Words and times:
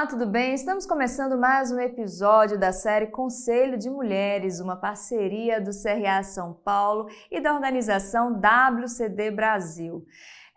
Olá, 0.00 0.08
tudo 0.08 0.24
bem? 0.24 0.54
Estamos 0.54 0.86
começando 0.86 1.36
mais 1.36 1.70
um 1.70 1.78
episódio 1.78 2.58
da 2.58 2.72
série 2.72 3.08
Conselho 3.08 3.76
de 3.76 3.90
Mulheres, 3.90 4.58
uma 4.58 4.74
parceria 4.74 5.60
do 5.60 5.72
CRA 5.72 6.22
São 6.22 6.54
Paulo 6.54 7.10
e 7.30 7.38
da 7.38 7.52
organização 7.52 8.32
WCD 8.32 9.30
Brasil. 9.30 10.02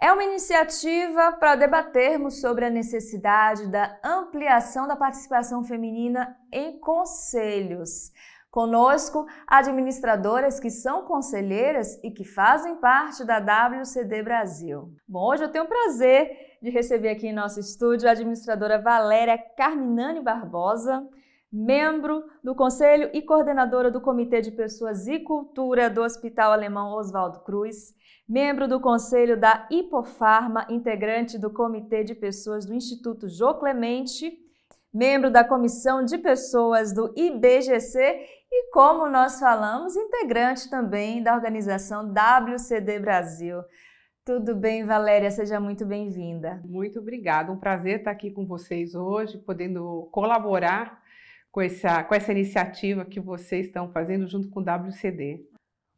É 0.01 0.13
uma 0.13 0.23
iniciativa 0.23 1.33
para 1.33 1.57
debatermos 1.57 2.39
sobre 2.39 2.63
a 2.63 2.69
necessidade 2.69 3.67
da 3.67 3.99
ampliação 4.01 4.87
da 4.87 4.95
participação 4.95 5.61
feminina 5.65 6.37
em 6.49 6.79
conselhos. 6.79 8.13
Conosco, 8.49 9.25
administradoras 9.45 10.57
que 10.57 10.69
são 10.69 11.03
conselheiras 11.03 11.99
e 12.01 12.11
que 12.11 12.23
fazem 12.23 12.77
parte 12.77 13.25
da 13.25 13.39
WCD 13.39 14.23
Brasil. 14.23 14.93
Bom, 15.05 15.27
hoje 15.27 15.43
eu 15.43 15.51
tenho 15.51 15.65
o 15.65 15.67
prazer 15.67 16.52
de 16.63 16.69
receber 16.69 17.09
aqui 17.09 17.27
em 17.27 17.33
nosso 17.33 17.59
estúdio 17.59 18.07
a 18.07 18.13
administradora 18.13 18.79
Valéria 18.79 19.37
Carminani 19.37 20.21
Barbosa, 20.21 21.05
membro 21.51 22.23
do 22.41 22.55
Conselho 22.55 23.09
e 23.13 23.21
coordenadora 23.21 23.91
do 23.91 23.99
Comitê 23.99 24.39
de 24.39 24.49
Pessoas 24.49 25.05
e 25.05 25.19
Cultura 25.19 25.89
do 25.89 26.01
Hospital 26.01 26.53
Alemão 26.53 26.93
Oswaldo 26.93 27.41
Cruz, 27.41 27.93
membro 28.27 28.65
do 28.65 28.79
Conselho 28.79 29.37
da 29.37 29.67
Hipofarma, 29.69 30.65
integrante 30.69 31.37
do 31.37 31.51
Comitê 31.51 32.01
de 32.01 32.15
Pessoas 32.15 32.65
do 32.65 32.73
Instituto 32.73 33.27
Jô 33.27 33.55
Clemente, 33.55 34.31
membro 34.93 35.29
da 35.29 35.43
Comissão 35.43 36.01
de 36.05 36.17
Pessoas 36.17 36.93
do 36.93 37.13
IBGC 37.13 38.25
e, 38.49 38.71
como 38.71 39.09
nós 39.09 39.37
falamos, 39.37 39.97
integrante 39.97 40.69
também 40.69 41.21
da 41.21 41.35
organização 41.35 42.09
WCD 42.09 42.99
Brasil. 42.99 43.57
Tudo 44.25 44.55
bem, 44.55 44.85
Valéria? 44.85 45.29
Seja 45.29 45.59
muito 45.59 45.85
bem-vinda. 45.85 46.61
Muito 46.63 46.99
obrigada. 46.99 47.51
Um 47.51 47.59
prazer 47.59 47.97
estar 47.97 48.11
aqui 48.11 48.31
com 48.31 48.45
vocês 48.45 48.95
hoje, 48.95 49.37
podendo 49.37 50.07
colaborar 50.13 51.03
com 51.51 51.59
essa, 51.59 52.05
com 52.05 52.15
essa 52.15 52.31
iniciativa 52.31 53.03
que 53.03 53.19
vocês 53.19 53.65
estão 53.65 53.91
fazendo 53.91 54.25
junto 54.25 54.49
com 54.49 54.61
o 54.61 54.63
WCD. 54.63 55.45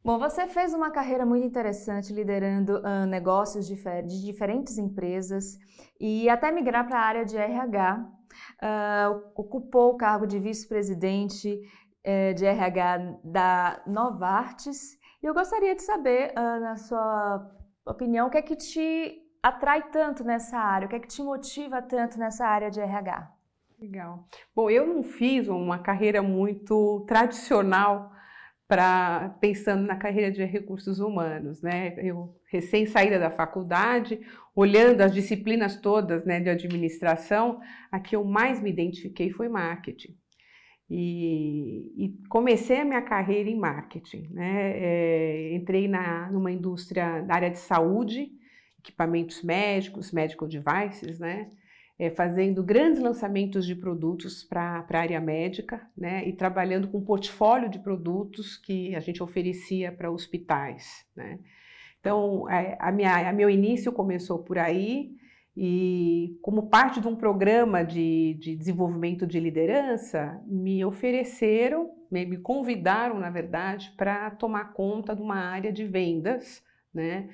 Bom, 0.03 0.17
você 0.17 0.47
fez 0.47 0.73
uma 0.73 0.89
carreira 0.89 1.23
muito 1.23 1.45
interessante 1.45 2.11
liderando 2.11 2.79
uh, 2.79 3.05
negócios 3.05 3.67
de, 3.67 3.75
de, 3.75 4.25
diferentes 4.25 4.79
empresas 4.79 5.59
e 5.99 6.27
até 6.27 6.51
migrar 6.51 6.87
para 6.87 6.97
a 6.97 7.05
área 7.05 7.25
de 7.25 7.37
RH. 7.37 7.95
Uh, 7.95 8.07
ah, 8.63 9.21
ocupou 9.35 9.91
o 9.91 9.97
cargo 9.97 10.25
de 10.25 10.39
vice-presidente 10.39 11.59
uh, 12.03 12.33
de 12.33 12.43
RH 12.43 13.19
da 13.23 13.83
Novartis. 13.85 14.97
E 15.21 15.27
eu 15.27 15.33
gostaria 15.33 15.75
de 15.75 15.83
saber, 15.83 16.31
uh, 16.31 16.59
na 16.59 16.75
sua 16.75 17.51
opinião, 17.91 18.27
o 18.27 18.29
que 18.29 18.37
é 18.37 18.41
que 18.41 18.55
te 18.55 19.21
atrai 19.41 19.89
tanto 19.89 20.23
nessa 20.23 20.57
área? 20.57 20.85
O 20.85 20.89
que 20.89 20.95
é 20.95 20.99
que 20.99 21.07
te 21.07 21.21
motiva 21.21 21.81
tanto 21.81 22.17
nessa 22.17 22.45
área 22.45 22.71
de 22.71 22.79
RH? 22.79 23.31
Legal. 23.79 24.27
Bom, 24.55 24.69
eu 24.69 24.87
não 24.87 25.03
fiz 25.03 25.47
uma 25.47 25.79
carreira 25.79 26.21
muito 26.21 27.05
tradicional 27.07 28.11
para 28.67 29.37
pensando 29.39 29.85
na 29.85 29.95
carreira 29.95 30.31
de 30.31 30.43
recursos 30.43 30.99
humanos, 30.99 31.61
né? 31.61 31.93
Eu 31.97 32.35
recém 32.47 32.85
saída 32.87 33.19
da 33.19 33.29
faculdade, 33.29 34.19
olhando 34.55 35.01
as 35.01 35.13
disciplinas 35.13 35.75
todas, 35.75 36.25
né, 36.25 36.39
de 36.39 36.49
administração, 36.49 37.59
a 37.91 37.99
que 37.99 38.15
eu 38.15 38.23
mais 38.23 38.59
me 38.61 38.71
identifiquei 38.71 39.29
foi 39.29 39.47
marketing. 39.47 40.17
E, 40.89 41.91
e 41.97 42.27
comecei 42.29 42.81
a 42.81 42.85
minha 42.85 43.01
carreira 43.01 43.49
em 43.49 43.57
marketing, 43.57 44.29
né? 44.31 44.73
É, 44.75 45.55
entrei 45.55 45.87
na 45.87 46.31
numa 46.31 46.51
indústria 46.51 47.21
da 47.21 47.35
área 47.35 47.49
de 47.49 47.57
saúde, 47.57 48.31
equipamentos 48.79 49.41
médicos, 49.41 50.11
medical 50.11 50.47
devices, 50.47 51.19
né? 51.19 51.49
é, 51.97 52.09
fazendo 52.09 52.61
grandes 52.61 53.01
lançamentos 53.01 53.65
de 53.65 53.73
produtos 53.73 54.43
para 54.43 54.85
a 54.89 54.97
área 54.97 55.19
médica, 55.21 55.81
né, 55.97 56.27
e 56.27 56.33
trabalhando 56.33 56.89
com 56.89 56.97
um 56.97 57.05
portfólio 57.05 57.69
de 57.69 57.79
produtos 57.79 58.57
que 58.57 58.93
a 58.95 58.99
gente 58.99 59.23
oferecia 59.23 59.91
para 59.91 60.11
hospitais. 60.11 61.05
Né. 61.15 61.39
Então, 61.99 62.45
a, 62.47 62.89
a, 62.89 62.91
minha, 62.91 63.29
a 63.29 63.33
meu 63.33 63.49
início 63.49 63.91
começou 63.91 64.39
por 64.39 64.57
aí, 64.57 65.11
e 65.57 66.37
como 66.41 66.69
parte 66.69 66.99
de 66.99 67.07
um 67.07 67.15
programa 67.15 67.83
de, 67.83 68.33
de 68.39 68.55
desenvolvimento 68.55 69.25
de 69.25 69.39
liderança, 69.39 70.41
me 70.45 70.83
ofereceram, 70.83 71.91
me, 72.11 72.25
me 72.25 72.37
convidaram, 72.37 73.19
na 73.19 73.29
verdade, 73.29 73.93
para 73.95 74.31
tomar 74.31 74.73
conta 74.73 75.15
de 75.15 75.21
uma 75.21 75.37
área 75.37 75.71
de 75.71 75.85
vendas, 75.85 76.61
né, 76.93 77.29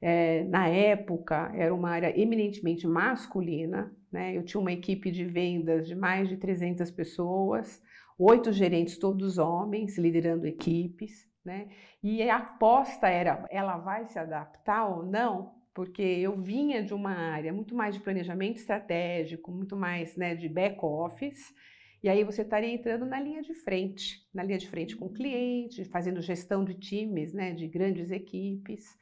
é, 0.00 0.44
na 0.44 0.68
época 0.68 1.50
era 1.54 1.74
uma 1.74 1.90
área 1.90 2.18
eminentemente 2.18 2.86
masculina, 2.86 3.94
né? 4.12 4.36
eu 4.36 4.44
tinha 4.44 4.60
uma 4.60 4.72
equipe 4.72 5.10
de 5.10 5.24
vendas 5.24 5.86
de 5.86 5.94
mais 5.94 6.28
de 6.28 6.36
300 6.36 6.90
pessoas, 6.90 7.82
oito 8.18 8.52
gerentes, 8.52 8.98
todos 8.98 9.38
homens, 9.38 9.98
liderando 9.98 10.46
equipes, 10.46 11.26
né? 11.44 11.68
e 12.02 12.22
a 12.28 12.36
aposta 12.36 13.08
era, 13.08 13.46
ela 13.50 13.78
vai 13.78 14.06
se 14.06 14.18
adaptar 14.18 14.86
ou 14.86 15.04
não? 15.04 15.54
Porque 15.76 16.00
eu 16.00 16.34
vinha 16.40 16.82
de 16.82 16.94
uma 16.94 17.12
área 17.12 17.52
muito 17.52 17.74
mais 17.74 17.94
de 17.94 18.00
planejamento 18.00 18.56
estratégico, 18.56 19.52
muito 19.52 19.76
mais 19.76 20.16
né, 20.16 20.34
de 20.34 20.48
back-office, 20.48 21.54
e 22.02 22.08
aí 22.08 22.24
você 22.24 22.40
estaria 22.40 22.70
entrando 22.70 23.04
na 23.04 23.20
linha 23.20 23.42
de 23.42 23.52
frente, 23.52 24.26
na 24.32 24.42
linha 24.42 24.56
de 24.56 24.66
frente 24.70 24.96
com 24.96 25.04
o 25.04 25.12
cliente, 25.12 25.84
fazendo 25.84 26.22
gestão 26.22 26.64
de 26.64 26.72
times, 26.72 27.34
né, 27.34 27.52
de 27.52 27.68
grandes 27.68 28.10
equipes. 28.10 28.96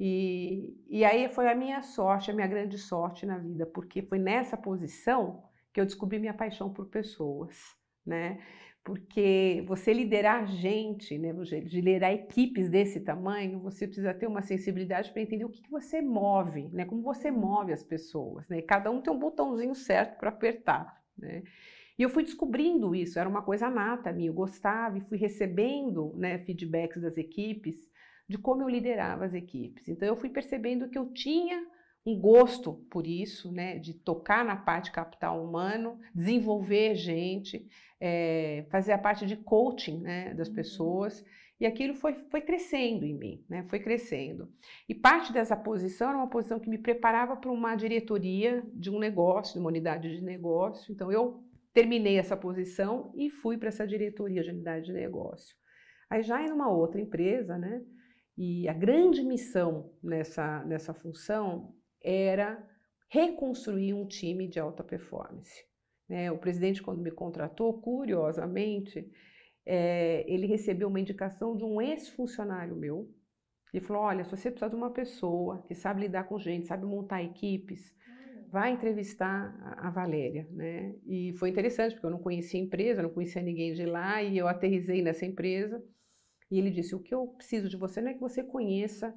E, 0.00 0.74
e 0.88 1.04
aí 1.04 1.28
foi 1.28 1.48
a 1.48 1.54
minha 1.54 1.80
sorte, 1.84 2.28
a 2.28 2.34
minha 2.34 2.48
grande 2.48 2.76
sorte 2.76 3.24
na 3.24 3.38
vida, 3.38 3.64
porque 3.64 4.02
foi 4.02 4.18
nessa 4.18 4.56
posição 4.56 5.44
que 5.72 5.80
eu 5.80 5.86
descobri 5.86 6.18
minha 6.18 6.34
paixão 6.34 6.72
por 6.72 6.86
pessoas, 6.86 7.56
né? 8.04 8.42
Porque 8.86 9.64
você 9.66 9.92
liderar 9.92 10.46
gente, 10.46 11.18
né, 11.18 11.32
de 11.32 11.80
liderar 11.80 12.12
equipes 12.12 12.70
desse 12.70 13.00
tamanho, 13.00 13.58
você 13.58 13.84
precisa 13.84 14.14
ter 14.14 14.28
uma 14.28 14.42
sensibilidade 14.42 15.10
para 15.10 15.20
entender 15.20 15.44
o 15.44 15.48
que, 15.48 15.60
que 15.60 15.70
você 15.72 16.00
move, 16.00 16.68
né? 16.72 16.84
Como 16.84 17.02
você 17.02 17.28
move 17.28 17.72
as 17.72 17.82
pessoas, 17.82 18.48
né? 18.48 18.62
Cada 18.62 18.88
um 18.88 19.02
tem 19.02 19.12
um 19.12 19.18
botãozinho 19.18 19.74
certo 19.74 20.16
para 20.20 20.28
apertar, 20.28 21.02
né? 21.18 21.42
E 21.98 22.02
eu 22.04 22.08
fui 22.08 22.22
descobrindo 22.22 22.94
isso, 22.94 23.18
era 23.18 23.28
uma 23.28 23.42
coisa 23.42 23.68
nata 23.68 24.12
minha, 24.12 24.28
eu 24.28 24.34
gostava 24.34 24.96
e 24.98 25.00
fui 25.00 25.18
recebendo 25.18 26.14
né, 26.16 26.38
feedbacks 26.38 27.02
das 27.02 27.18
equipes 27.18 27.90
de 28.28 28.38
como 28.38 28.62
eu 28.62 28.68
liderava 28.68 29.24
as 29.24 29.34
equipes. 29.34 29.88
Então 29.88 30.06
eu 30.06 30.14
fui 30.14 30.30
percebendo 30.30 30.88
que 30.88 30.96
eu 30.96 31.12
tinha 31.12 31.60
um 32.06 32.18
gosto 32.18 32.74
por 32.88 33.04
isso, 33.04 33.50
né, 33.50 33.78
de 33.78 33.92
tocar 33.92 34.44
na 34.44 34.54
parte 34.54 34.92
capital 34.92 35.44
humano, 35.44 35.98
desenvolver 36.14 36.94
gente, 36.94 37.66
é, 38.00 38.64
fazer 38.70 38.92
a 38.92 38.98
parte 38.98 39.26
de 39.26 39.36
coaching 39.36 40.00
né, 40.00 40.32
das 40.32 40.48
uhum. 40.48 40.54
pessoas. 40.54 41.24
E 41.58 41.66
aquilo 41.66 41.94
foi, 41.94 42.14
foi 42.30 42.42
crescendo 42.42 43.06
em 43.06 43.14
mim, 43.14 43.44
né? 43.48 43.64
foi 43.70 43.80
crescendo. 43.80 44.52
E 44.86 44.94
parte 44.94 45.32
dessa 45.32 45.56
posição 45.56 46.10
era 46.10 46.18
uma 46.18 46.28
posição 46.28 46.60
que 46.60 46.68
me 46.68 46.76
preparava 46.76 47.34
para 47.34 47.50
uma 47.50 47.74
diretoria 47.74 48.62
de 48.74 48.90
um 48.90 48.98
negócio, 48.98 49.54
de 49.54 49.60
uma 49.60 49.68
unidade 49.68 50.14
de 50.14 50.22
negócio. 50.22 50.92
Então 50.92 51.10
eu 51.10 51.42
terminei 51.72 52.18
essa 52.18 52.36
posição 52.36 53.10
e 53.16 53.30
fui 53.30 53.56
para 53.56 53.68
essa 53.68 53.86
diretoria 53.86 54.42
de 54.42 54.50
unidade 54.50 54.84
de 54.84 54.92
negócio. 54.92 55.56
Aí 56.10 56.22
já 56.22 56.42
em 56.42 56.52
uma 56.52 56.68
outra 56.68 57.00
empresa, 57.00 57.56
né? 57.56 57.82
E 58.36 58.68
a 58.68 58.74
grande 58.74 59.22
missão 59.22 59.90
nessa, 60.02 60.62
nessa 60.64 60.92
função 60.92 61.74
era 62.06 62.64
reconstruir 63.08 63.92
um 63.92 64.06
time 64.06 64.46
de 64.46 64.60
alta 64.60 64.84
performance. 64.84 65.64
Né? 66.08 66.30
O 66.30 66.38
presidente, 66.38 66.82
quando 66.82 67.02
me 67.02 67.10
contratou, 67.10 67.80
curiosamente, 67.80 69.10
é, 69.64 70.24
ele 70.28 70.46
recebeu 70.46 70.88
uma 70.88 71.00
indicação 71.00 71.56
de 71.56 71.64
um 71.64 71.80
ex-funcionário 71.80 72.76
meu. 72.76 73.12
Ele 73.74 73.84
falou: 73.84 74.04
Olha, 74.04 74.22
se 74.22 74.30
você 74.30 74.50
precisar 74.50 74.68
de 74.68 74.76
uma 74.76 74.92
pessoa 74.92 75.62
que 75.66 75.74
sabe 75.74 76.02
lidar 76.02 76.24
com 76.24 76.38
gente, 76.38 76.68
sabe 76.68 76.86
montar 76.86 77.22
equipes, 77.24 77.92
vai 78.48 78.72
entrevistar 78.72 79.56
a, 79.60 79.88
a 79.88 79.90
Valéria. 79.90 80.46
Né? 80.52 80.94
E 81.04 81.32
foi 81.38 81.48
interessante, 81.48 81.94
porque 81.94 82.06
eu 82.06 82.10
não 82.10 82.22
conhecia 82.22 82.60
a 82.60 82.62
empresa, 82.62 83.02
não 83.02 83.10
conhecia 83.10 83.42
ninguém 83.42 83.74
de 83.74 83.84
lá, 83.84 84.22
e 84.22 84.38
eu 84.38 84.46
aterrisei 84.46 85.02
nessa 85.02 85.26
empresa. 85.26 85.82
E 86.48 86.58
ele 86.58 86.70
disse: 86.70 86.94
O 86.94 87.00
que 87.00 87.12
eu 87.12 87.26
preciso 87.26 87.68
de 87.68 87.76
você 87.76 88.00
não 88.00 88.10
é 88.10 88.14
que 88.14 88.20
você 88.20 88.44
conheça 88.44 89.12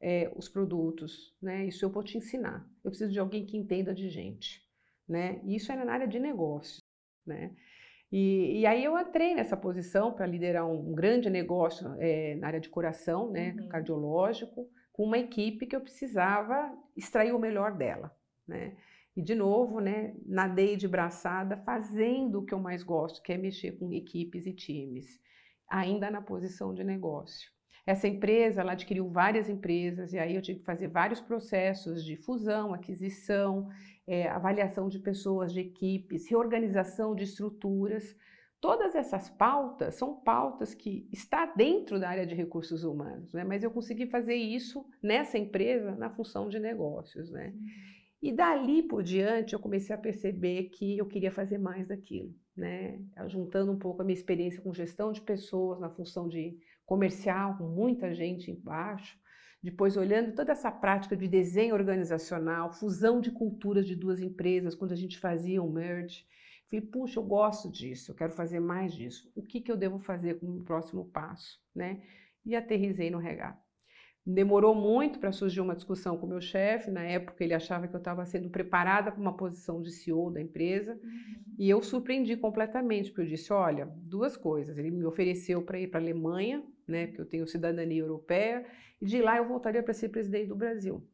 é, 0.00 0.32
os 0.34 0.48
produtos, 0.48 1.34
né? 1.40 1.66
Isso 1.66 1.84
eu 1.84 1.90
vou 1.90 2.02
te 2.02 2.16
ensinar. 2.16 2.66
Eu 2.82 2.90
preciso 2.90 3.12
de 3.12 3.18
alguém 3.18 3.44
que 3.44 3.56
entenda 3.56 3.94
de 3.94 4.08
gente, 4.08 4.62
né? 5.08 5.40
E 5.44 5.56
isso 5.56 5.70
era 5.70 5.84
na 5.84 5.92
área 5.92 6.08
de 6.08 6.18
negócios, 6.18 6.80
né? 7.26 7.54
E, 8.10 8.60
e 8.60 8.66
aí 8.66 8.82
eu 8.82 8.98
entrei 8.98 9.34
nessa 9.34 9.56
posição 9.56 10.12
para 10.12 10.26
liderar 10.26 10.66
um, 10.66 10.90
um, 10.90 10.94
grande 10.94 11.30
negócio 11.30 11.94
é, 11.98 12.34
na 12.36 12.48
área 12.48 12.60
de 12.60 12.68
coração, 12.68 13.30
né? 13.30 13.54
Uhum. 13.58 13.68
Cardiológico, 13.68 14.68
com 14.92 15.04
uma 15.04 15.18
equipe 15.18 15.66
que 15.66 15.76
eu 15.76 15.80
precisava 15.80 16.76
extrair 16.96 17.32
o 17.32 17.38
melhor 17.38 17.76
dela, 17.76 18.14
né? 18.46 18.76
E 19.16 19.22
de 19.22 19.34
novo, 19.34 19.80
né, 19.80 20.14
nadei 20.24 20.76
de 20.76 20.86
braçada 20.86 21.56
fazendo 21.58 22.38
o 22.38 22.44
que 22.46 22.54
eu 22.54 22.60
mais 22.60 22.82
gosto, 22.82 23.22
que 23.22 23.32
é 23.32 23.36
mexer 23.36 23.72
com 23.72 23.92
equipes 23.92 24.46
e 24.46 24.52
times 24.52 25.20
ainda 25.68 26.10
na 26.10 26.22
posição 26.22 26.72
de 26.72 26.82
negócio. 26.82 27.50
Essa 27.86 28.06
empresa, 28.06 28.60
ela 28.60 28.72
adquiriu 28.72 29.08
várias 29.08 29.48
empresas 29.48 30.12
e 30.12 30.18
aí 30.18 30.34
eu 30.34 30.42
tive 30.42 30.60
que 30.60 30.64
fazer 30.64 30.88
vários 30.88 31.20
processos 31.20 32.04
de 32.04 32.16
fusão, 32.16 32.74
aquisição, 32.74 33.68
é, 34.06 34.28
avaliação 34.28 34.88
de 34.88 34.98
pessoas, 34.98 35.52
de 35.52 35.60
equipes, 35.60 36.28
reorganização 36.28 37.14
de 37.14 37.24
estruturas. 37.24 38.16
Todas 38.60 38.94
essas 38.94 39.30
pautas 39.30 39.94
são 39.94 40.14
pautas 40.20 40.74
que 40.74 41.08
está 41.10 41.46
dentro 41.46 41.98
da 41.98 42.10
área 42.10 42.26
de 42.26 42.34
recursos 42.34 42.84
humanos, 42.84 43.32
né? 43.32 43.42
mas 43.42 43.62
eu 43.62 43.70
consegui 43.70 44.06
fazer 44.06 44.34
isso 44.34 44.84
nessa 45.02 45.38
empresa 45.38 45.94
na 45.96 46.10
função 46.10 46.48
de 46.48 46.58
negócios. 46.58 47.30
Né? 47.30 47.54
E 48.22 48.30
dali 48.32 48.82
por 48.82 49.02
diante 49.02 49.54
eu 49.54 49.60
comecei 49.60 49.94
a 49.94 49.98
perceber 49.98 50.64
que 50.64 50.98
eu 50.98 51.06
queria 51.06 51.32
fazer 51.32 51.56
mais 51.56 51.88
daquilo, 51.88 52.34
né? 52.54 53.00
Juntando 53.28 53.72
um 53.72 53.78
pouco 53.78 54.02
a 54.02 54.04
minha 54.04 54.18
experiência 54.18 54.60
com 54.60 54.74
gestão 54.74 55.10
de 55.10 55.22
pessoas 55.22 55.80
na 55.80 55.88
função 55.88 56.28
de 56.28 56.58
comercial, 56.90 57.56
com 57.56 57.68
muita 57.68 58.12
gente 58.12 58.50
embaixo, 58.50 59.16
depois 59.62 59.96
olhando 59.96 60.34
toda 60.34 60.50
essa 60.50 60.72
prática 60.72 61.16
de 61.16 61.28
desenho 61.28 61.72
organizacional, 61.72 62.72
fusão 62.72 63.20
de 63.20 63.30
culturas 63.30 63.86
de 63.86 63.94
duas 63.94 64.18
empresas, 64.20 64.74
quando 64.74 64.90
a 64.90 64.96
gente 64.96 65.16
fazia 65.16 65.62
um 65.62 65.70
merge, 65.70 66.26
falei, 66.68 66.84
puxa, 66.84 67.20
eu 67.20 67.22
gosto 67.22 67.70
disso, 67.70 68.10
eu 68.10 68.16
quero 68.16 68.32
fazer 68.32 68.58
mais 68.58 68.92
disso. 68.92 69.30
O 69.36 69.42
que, 69.42 69.60
que 69.60 69.70
eu 69.70 69.76
devo 69.76 70.00
fazer 70.00 70.40
como 70.40 70.64
próximo 70.64 71.04
passo, 71.04 71.60
né? 71.72 72.02
E 72.44 72.56
aterrisei 72.56 73.08
no 73.08 73.18
regato. 73.18 73.70
Demorou 74.26 74.74
muito 74.74 75.18
para 75.18 75.32
surgir 75.32 75.60
uma 75.60 75.74
discussão 75.74 76.16
com 76.16 76.26
o 76.26 76.28
meu 76.28 76.40
chefe. 76.40 76.90
Na 76.90 77.02
época, 77.02 77.42
ele 77.42 77.54
achava 77.54 77.88
que 77.88 77.94
eu 77.94 77.98
estava 77.98 78.24
sendo 78.26 78.50
preparada 78.50 79.10
para 79.10 79.20
uma 79.20 79.36
posição 79.36 79.80
de 79.80 79.90
CEO 79.90 80.30
da 80.30 80.40
empresa. 80.40 80.92
Uhum. 80.92 81.54
E 81.58 81.70
eu 81.70 81.82
surpreendi 81.82 82.36
completamente, 82.36 83.10
porque 83.10 83.22
eu 83.22 83.26
disse: 83.26 83.52
olha, 83.52 83.86
duas 83.96 84.36
coisas. 84.36 84.76
Ele 84.76 84.90
me 84.90 85.04
ofereceu 85.04 85.62
para 85.62 85.80
ir 85.80 85.88
para 85.88 86.00
a 86.00 86.02
Alemanha, 86.02 86.62
né, 86.90 87.06
porque 87.06 87.20
eu 87.20 87.26
tenho 87.26 87.46
cidadania 87.46 88.00
europeia, 88.02 88.66
e 89.00 89.06
de 89.06 89.22
lá 89.22 89.36
eu 89.36 89.48
voltaria 89.48 89.82
para 89.82 89.94
ser 89.94 90.10
presidente 90.10 90.48
do 90.48 90.56
Brasil. 90.56 91.06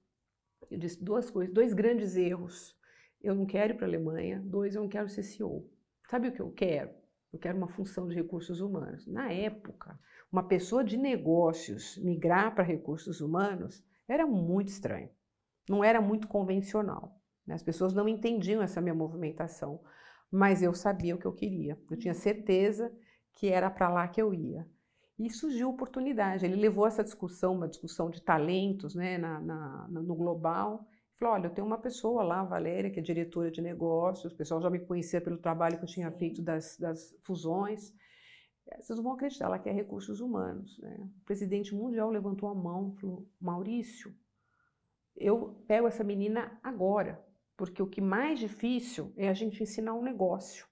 Eu 0.71 0.79
disse 0.79 1.03
duas 1.03 1.31
coisas, 1.31 1.55
dois 1.55 1.73
grandes 1.73 2.17
erros. 2.17 2.77
Eu 3.23 3.35
não 3.35 3.47
quero 3.47 3.73
ir 3.73 3.77
para 3.77 3.87
a 3.87 3.89
Alemanha. 3.89 4.43
Dois, 4.45 4.75
eu 4.75 4.83
não 4.83 4.89
quero 4.89 5.09
ser 5.09 5.23
CEO. 5.23 5.69
Sabe 6.09 6.29
o 6.29 6.33
que 6.33 6.41
eu 6.41 6.51
quero? 6.51 6.91
Eu 7.33 7.39
quero 7.39 7.57
uma 7.57 7.69
função 7.69 8.09
de 8.09 8.15
recursos 8.15 8.61
humanos. 8.61 9.07
Na 9.07 9.33
época, 9.33 9.99
uma 10.31 10.47
pessoa 10.47 10.83
de 10.83 10.97
negócios 10.97 11.97
migrar 11.99 12.55
para 12.55 12.65
recursos 12.65 13.21
humanos 13.21 13.85
era 14.09 14.27
muito 14.27 14.69
estranho. 14.69 15.11
Não 15.69 15.83
era 15.83 16.01
muito 16.01 16.29
convencional. 16.29 17.21
Né? 17.47 17.55
As 17.55 17.63
pessoas 17.63 17.93
não 17.93 18.09
entendiam 18.09 18.63
essa 18.63 18.81
minha 18.81 18.95
movimentação, 18.95 19.81
mas 20.31 20.63
eu 20.63 20.75
sabia 20.75 21.15
o 21.15 21.19
que 21.19 21.27
eu 21.27 21.33
queria. 21.33 21.79
Eu 21.91 21.97
tinha 21.97 22.15
certeza 22.15 22.93
que 23.35 23.49
era 23.49 23.71
para 23.71 23.89
lá 23.89 24.09
que 24.09 24.21
eu 24.21 24.33
ia. 24.33 24.67
E 25.19 25.31
surgiu 25.31 25.71
oportunidade. 25.71 26.45
Ele 26.45 26.57
levou 26.57 26.87
essa 26.87 27.03
discussão, 27.03 27.55
uma 27.55 27.69
discussão 27.69 28.11
de 28.11 28.21
talentos 28.21 28.95
né, 28.95 29.17
na, 29.17 29.41
na, 29.41 29.89
no 29.89 30.15
global. 30.15 30.87
Falou: 31.17 31.35
olha, 31.35 31.47
eu 31.47 31.55
tenho 31.55 31.67
uma 31.67 31.79
pessoa 31.79 32.23
lá, 32.23 32.41
a 32.41 32.45
Valéria, 32.45 32.91
que 32.91 33.01
é 33.01 33.03
diretora 33.03 33.51
de 33.51 33.63
negócios. 33.63 34.33
O 34.33 34.37
pessoal 34.37 34.61
já 34.61 34.69
me 34.69 34.81
conhecia 34.81 35.21
pelo 35.21 35.39
trabalho 35.39 35.79
que 35.79 35.85
eu 35.85 35.89
tinha 35.89 36.11
feito 36.13 36.43
das, 36.43 36.77
das 36.79 37.17
fusões. 37.23 37.95
Vocês 38.79 38.97
não 38.97 39.05
vão 39.05 39.13
acreditar, 39.13 39.47
ela 39.47 39.59
quer 39.59 39.73
recursos 39.73 40.21
humanos. 40.21 40.79
Né? 40.81 40.97
O 41.01 41.25
presidente 41.25 41.75
mundial 41.75 42.11
levantou 42.11 42.49
a 42.49 42.55
mão 42.55 42.93
e 42.95 43.01
falou: 43.01 43.27
Maurício, 43.41 44.15
eu 45.17 45.63
pego 45.67 45.87
essa 45.87 46.05
menina 46.05 46.59
agora, 46.63 47.25
porque 47.57 47.83
o 47.83 47.87
que 47.87 48.01
mais 48.01 48.39
difícil 48.39 49.15
é 49.17 49.29
a 49.29 49.35
gente 49.35 49.63
ensinar 49.63 49.95
um 49.95 50.03
negócio. 50.03 50.67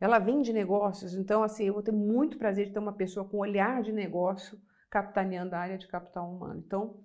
Ela 0.00 0.18
vem 0.18 0.40
de 0.40 0.52
negócios, 0.52 1.14
então 1.14 1.42
assim, 1.42 1.66
eu 1.66 1.74
vou 1.74 1.82
ter 1.82 1.92
muito 1.92 2.38
prazer 2.38 2.66
de 2.66 2.72
ter 2.72 2.78
uma 2.78 2.92
pessoa 2.92 3.28
com 3.28 3.38
olhar 3.38 3.82
de 3.82 3.92
negócio 3.92 4.58
capitaneando 4.88 5.54
a 5.54 5.58
área 5.58 5.78
de 5.78 5.86
capital 5.86 6.28
humano. 6.28 6.62
Então, 6.66 6.96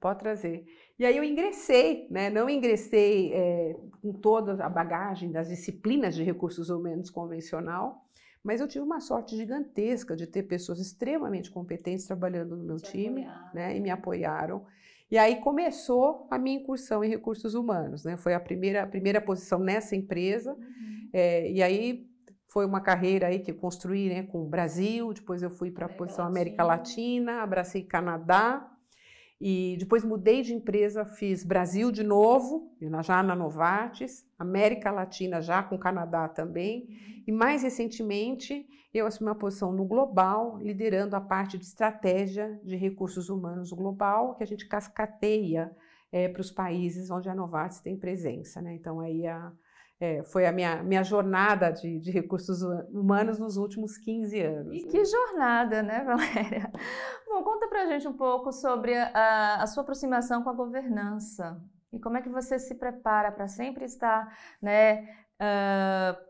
pode 0.00 0.18
trazer. 0.18 0.64
E 0.98 1.04
aí 1.04 1.16
eu 1.16 1.22
ingressei, 1.22 2.06
né? 2.10 2.30
não 2.30 2.48
ingressei 2.48 3.32
é, 3.32 3.76
com 4.02 4.12
toda 4.12 4.64
a 4.64 4.68
bagagem 4.68 5.30
das 5.30 5.48
disciplinas 5.48 6.14
de 6.14 6.24
recursos 6.24 6.70
humanos 6.70 7.10
convencional, 7.10 8.04
mas 8.42 8.60
eu 8.60 8.66
tive 8.66 8.84
uma 8.84 9.00
sorte 9.00 9.36
gigantesca 9.36 10.16
de 10.16 10.26
ter 10.26 10.44
pessoas 10.44 10.80
extremamente 10.80 11.50
competentes 11.50 12.06
trabalhando 12.06 12.56
no 12.56 12.64
meu 12.64 12.76
Te 12.76 12.90
time, 12.90 13.28
né, 13.52 13.76
e 13.76 13.80
me 13.80 13.90
apoiaram. 13.90 14.64
E 15.10 15.18
aí 15.18 15.36
começou 15.36 16.26
a 16.30 16.38
minha 16.38 16.58
incursão 16.58 17.04
em 17.04 17.08
recursos 17.10 17.54
humanos, 17.54 18.04
né? 18.04 18.16
Foi 18.16 18.32
a 18.32 18.38
primeira, 18.38 18.84
a 18.84 18.86
primeira 18.86 19.20
posição 19.20 19.58
nessa 19.58 19.96
empresa. 19.96 20.54
Uhum. 20.54 21.08
É, 21.12 21.50
e 21.50 21.60
aí 21.62 22.08
foi 22.50 22.66
uma 22.66 22.80
carreira 22.80 23.28
aí 23.28 23.38
que 23.38 23.52
eu 23.52 23.54
construí, 23.54 24.08
né, 24.08 24.24
com 24.24 24.42
o 24.42 24.48
Brasil. 24.48 25.14
Depois 25.14 25.40
eu 25.40 25.50
fui 25.50 25.70
para 25.70 25.86
a 25.86 25.88
posição. 25.88 26.26
América 26.26 26.64
Latina, 26.64 27.42
abracei 27.42 27.82
Canadá. 27.82 28.68
E 29.40 29.76
depois 29.78 30.04
mudei 30.04 30.42
de 30.42 30.52
empresa, 30.52 31.04
fiz 31.04 31.44
Brasil 31.44 31.90
de 31.90 32.02
novo, 32.02 32.70
já 33.02 33.22
na 33.22 33.34
Novartis, 33.34 34.26
América 34.38 34.90
Latina 34.90 35.40
já 35.40 35.62
com 35.62 35.78
Canadá 35.78 36.28
também. 36.28 37.22
E 37.26 37.32
mais 37.32 37.62
recentemente, 37.62 38.66
eu 38.92 39.06
assumi 39.06 39.30
uma 39.30 39.34
posição 39.34 39.72
no 39.72 39.86
Global, 39.86 40.58
liderando 40.58 41.16
a 41.16 41.20
parte 41.20 41.56
de 41.56 41.64
estratégia 41.64 42.60
de 42.62 42.76
recursos 42.76 43.30
humanos 43.30 43.72
global, 43.72 44.34
que 44.34 44.42
a 44.42 44.46
gente 44.46 44.68
cascateia 44.68 45.74
é, 46.12 46.28
para 46.28 46.42
os 46.42 46.50
países 46.50 47.10
onde 47.10 47.30
a 47.30 47.34
Novartis 47.34 47.80
tem 47.80 47.96
presença. 47.96 48.60
Né? 48.60 48.74
Então, 48.74 49.00
aí 49.00 49.26
a, 49.26 49.50
é, 50.00 50.22
foi 50.22 50.46
a 50.46 50.52
minha, 50.52 50.82
minha 50.82 51.04
jornada 51.04 51.70
de, 51.70 52.00
de, 52.00 52.10
recursos 52.10 52.62
humanos 52.90 53.38
nos 53.38 53.58
últimos 53.58 53.98
15 53.98 54.40
anos. 54.40 54.74
E 54.74 54.84
que 54.84 55.04
jornada, 55.04 55.82
né, 55.82 56.02
Valéria? 56.08 56.72
Bom, 57.28 57.42
conta 57.42 57.68
pra 57.68 57.84
gente 57.84 58.08
um 58.08 58.14
pouco 58.14 58.50
sobre 58.50 58.96
a, 58.96 59.56
a 59.56 59.66
sua 59.66 59.82
aproximação 59.82 60.42
com 60.42 60.48
a 60.48 60.54
governança 60.54 61.60
e 61.92 61.98
como 61.98 62.16
é 62.16 62.22
que 62.22 62.30
você 62.30 62.58
se 62.58 62.76
prepara 62.76 63.30
para 63.30 63.46
sempre 63.46 63.84
estar, 63.84 64.34
né, 64.62 65.02
uh, 65.38 66.29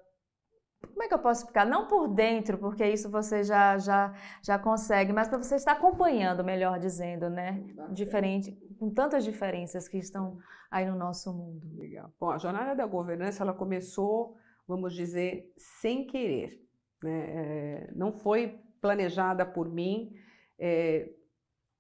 como 0.86 1.02
é 1.02 1.08
que 1.08 1.14
eu 1.14 1.18
posso 1.18 1.40
explicar? 1.40 1.66
Não 1.66 1.86
por 1.86 2.08
dentro, 2.08 2.58
porque 2.58 2.86
isso 2.86 3.08
você 3.10 3.42
já 3.42 3.78
já, 3.78 4.14
já 4.42 4.58
consegue, 4.58 5.12
mas 5.12 5.28
para 5.28 5.38
você 5.38 5.56
estar 5.56 5.72
acompanhando, 5.72 6.44
melhor 6.44 6.78
dizendo, 6.78 7.28
né? 7.30 7.62
Diferente, 7.90 8.52
com 8.78 8.90
tantas 8.90 9.24
diferenças 9.24 9.88
que 9.88 9.98
estão 9.98 10.38
aí 10.70 10.86
no 10.86 10.96
nosso 10.96 11.32
mundo. 11.32 11.66
Legal. 11.76 12.12
Bom, 12.18 12.30
a 12.30 12.38
jornada 12.38 12.74
da 12.74 12.86
governança 12.86 13.42
ela 13.42 13.52
começou, 13.52 14.36
vamos 14.66 14.94
dizer, 14.94 15.52
sem 15.56 16.06
querer. 16.06 16.62
Né? 17.02 17.24
É, 17.30 17.90
não 17.94 18.12
foi 18.12 18.60
planejada 18.80 19.44
por 19.44 19.68
mim. 19.68 20.12
É, 20.58 21.10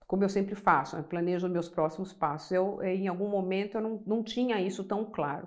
como 0.06 0.24
eu 0.24 0.28
sempre 0.28 0.54
faço, 0.56 0.96
né? 0.96 1.04
planejo 1.08 1.48
meus 1.48 1.68
próximos 1.68 2.12
passos. 2.12 2.50
Eu, 2.50 2.82
em 2.82 3.06
algum 3.06 3.28
momento, 3.28 3.76
eu 3.76 3.80
não, 3.80 4.02
não 4.04 4.22
tinha 4.24 4.60
isso 4.60 4.82
tão 4.82 5.04
claro. 5.04 5.46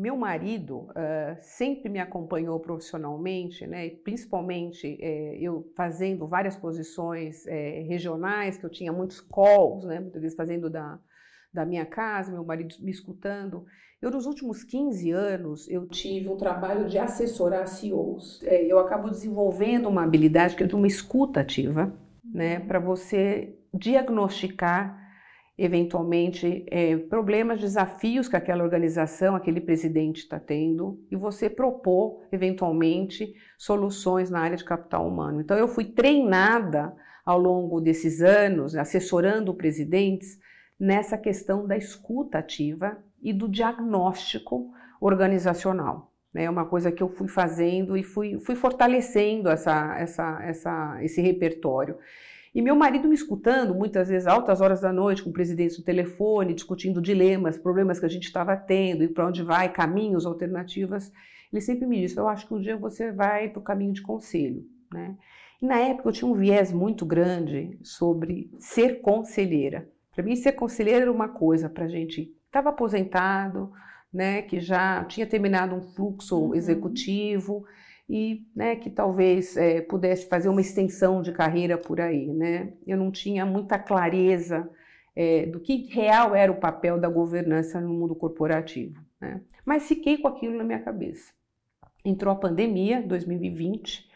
Meu 0.00 0.16
marido 0.16 0.88
uh, 0.88 1.36
sempre 1.42 1.90
me 1.90 1.98
acompanhou 1.98 2.58
profissionalmente, 2.58 3.66
né, 3.66 3.90
principalmente 4.02 4.96
é, 4.98 5.36
eu 5.38 5.70
fazendo 5.76 6.26
várias 6.26 6.56
posições 6.56 7.46
é, 7.46 7.82
regionais, 7.82 8.56
que 8.56 8.64
eu 8.64 8.70
tinha 8.70 8.94
muitos 8.94 9.20
calls, 9.20 9.84
né, 9.84 10.00
muitas 10.00 10.22
vezes 10.22 10.34
fazendo 10.34 10.70
da, 10.70 10.98
da 11.52 11.66
minha 11.66 11.84
casa, 11.84 12.32
meu 12.32 12.42
marido 12.42 12.74
me 12.80 12.90
escutando. 12.90 13.66
Eu, 14.00 14.10
nos 14.10 14.24
últimos 14.24 14.64
15 14.64 15.10
anos, 15.10 15.68
eu 15.68 15.86
tive 15.86 16.30
um 16.30 16.36
trabalho 16.38 16.88
de 16.88 16.96
assessorar 16.96 17.68
CEOs. 17.68 18.42
É, 18.44 18.64
eu 18.64 18.78
acabo 18.78 19.10
desenvolvendo 19.10 19.86
uma 19.86 20.02
habilidade 20.02 20.56
que 20.56 20.62
é 20.62 20.66
de 20.66 20.74
uma 20.74 20.86
escuta 20.86 21.40
ativa, 21.40 21.92
né, 22.24 22.58
para 22.60 22.78
você 22.78 23.54
diagnosticar 23.74 24.99
eventualmente 25.62 26.64
é, 26.68 26.96
problemas, 26.96 27.60
desafios 27.60 28.26
que 28.28 28.36
aquela 28.36 28.64
organização, 28.64 29.36
aquele 29.36 29.60
presidente 29.60 30.20
está 30.20 30.40
tendo 30.40 30.98
e 31.10 31.16
você 31.16 31.50
propor 31.50 32.22
eventualmente 32.32 33.34
soluções 33.58 34.30
na 34.30 34.40
área 34.40 34.56
de 34.56 34.64
capital 34.64 35.06
humano. 35.06 35.42
Então 35.42 35.58
eu 35.58 35.68
fui 35.68 35.84
treinada 35.84 36.96
ao 37.26 37.38
longo 37.38 37.78
desses 37.78 38.22
anos, 38.22 38.74
assessorando 38.74 39.52
presidentes 39.52 40.40
nessa 40.78 41.18
questão 41.18 41.66
da 41.66 41.76
escuta 41.76 42.38
ativa 42.38 42.96
e 43.22 43.30
do 43.30 43.46
diagnóstico 43.46 44.72
organizacional. 44.98 46.10
É 46.34 46.48
uma 46.48 46.64
coisa 46.64 46.90
que 46.90 47.02
eu 47.02 47.08
fui 47.10 47.28
fazendo 47.28 47.98
e 47.98 48.02
fui, 48.02 48.38
fui 48.38 48.54
fortalecendo 48.54 49.50
essa, 49.50 49.94
essa, 49.98 50.38
essa, 50.42 51.04
esse 51.04 51.20
repertório. 51.20 51.98
E 52.54 52.60
meu 52.60 52.74
marido 52.74 53.08
me 53.08 53.14
escutando, 53.14 53.74
muitas 53.74 54.08
vezes 54.08 54.26
altas 54.26 54.60
horas 54.60 54.80
da 54.80 54.92
noite, 54.92 55.22
com 55.22 55.30
o 55.30 55.32
presidente 55.32 55.78
no 55.78 55.84
telefone, 55.84 56.54
discutindo 56.54 57.00
dilemas, 57.00 57.56
problemas 57.56 58.00
que 58.00 58.06
a 58.06 58.08
gente 58.08 58.24
estava 58.24 58.56
tendo 58.56 59.04
e 59.04 59.08
para 59.08 59.26
onde 59.26 59.42
vai, 59.42 59.72
caminhos, 59.72 60.26
alternativas. 60.26 61.12
Ele 61.52 61.60
sempre 61.60 61.86
me 61.86 62.00
disse: 62.00 62.18
Eu 62.18 62.28
acho 62.28 62.46
que 62.46 62.54
um 62.54 62.60
dia 62.60 62.76
você 62.76 63.12
vai 63.12 63.48
para 63.48 63.60
o 63.60 63.64
caminho 63.64 63.92
de 63.92 64.02
conselho. 64.02 64.64
Né? 64.92 65.16
E 65.62 65.66
na 65.66 65.78
época 65.78 66.08
eu 66.08 66.12
tinha 66.12 66.30
um 66.30 66.34
viés 66.34 66.72
muito 66.72 67.06
grande 67.06 67.78
sobre 67.82 68.50
ser 68.58 69.00
conselheira. 69.00 69.88
Para 70.12 70.24
mim, 70.24 70.34
ser 70.34 70.52
conselheira 70.52 71.02
era 71.02 71.12
uma 71.12 71.28
coisa 71.28 71.68
para 71.68 71.84
a 71.84 71.88
gente 71.88 72.22
que 72.22 72.36
estava 72.46 72.70
aposentado, 72.70 73.70
né, 74.12 74.42
que 74.42 74.58
já 74.58 75.04
tinha 75.04 75.26
terminado 75.26 75.74
um 75.74 75.82
fluxo 75.82 76.36
uhum. 76.36 76.54
executivo 76.54 77.64
e 78.12 78.44
né, 78.56 78.74
que 78.74 78.90
talvez 78.90 79.56
é, 79.56 79.80
pudesse 79.82 80.26
fazer 80.26 80.48
uma 80.48 80.60
extensão 80.60 81.22
de 81.22 81.30
carreira 81.30 81.78
por 81.78 82.00
aí. 82.00 82.26
Né? 82.26 82.72
Eu 82.84 82.96
não 82.96 83.08
tinha 83.08 83.46
muita 83.46 83.78
clareza 83.78 84.68
é, 85.14 85.46
do 85.46 85.60
que 85.60 85.86
real 85.86 86.34
era 86.34 86.50
o 86.50 86.58
papel 86.58 86.98
da 86.98 87.08
governança 87.08 87.80
no 87.80 87.88
mundo 87.88 88.16
corporativo. 88.16 89.00
Né? 89.20 89.40
Mas 89.64 89.86
fiquei 89.86 90.18
com 90.18 90.26
aquilo 90.26 90.56
na 90.58 90.64
minha 90.64 90.80
cabeça. 90.80 91.32
Entrou 92.04 92.34
a 92.34 92.36
pandemia, 92.36 93.00
2020, 93.00 94.10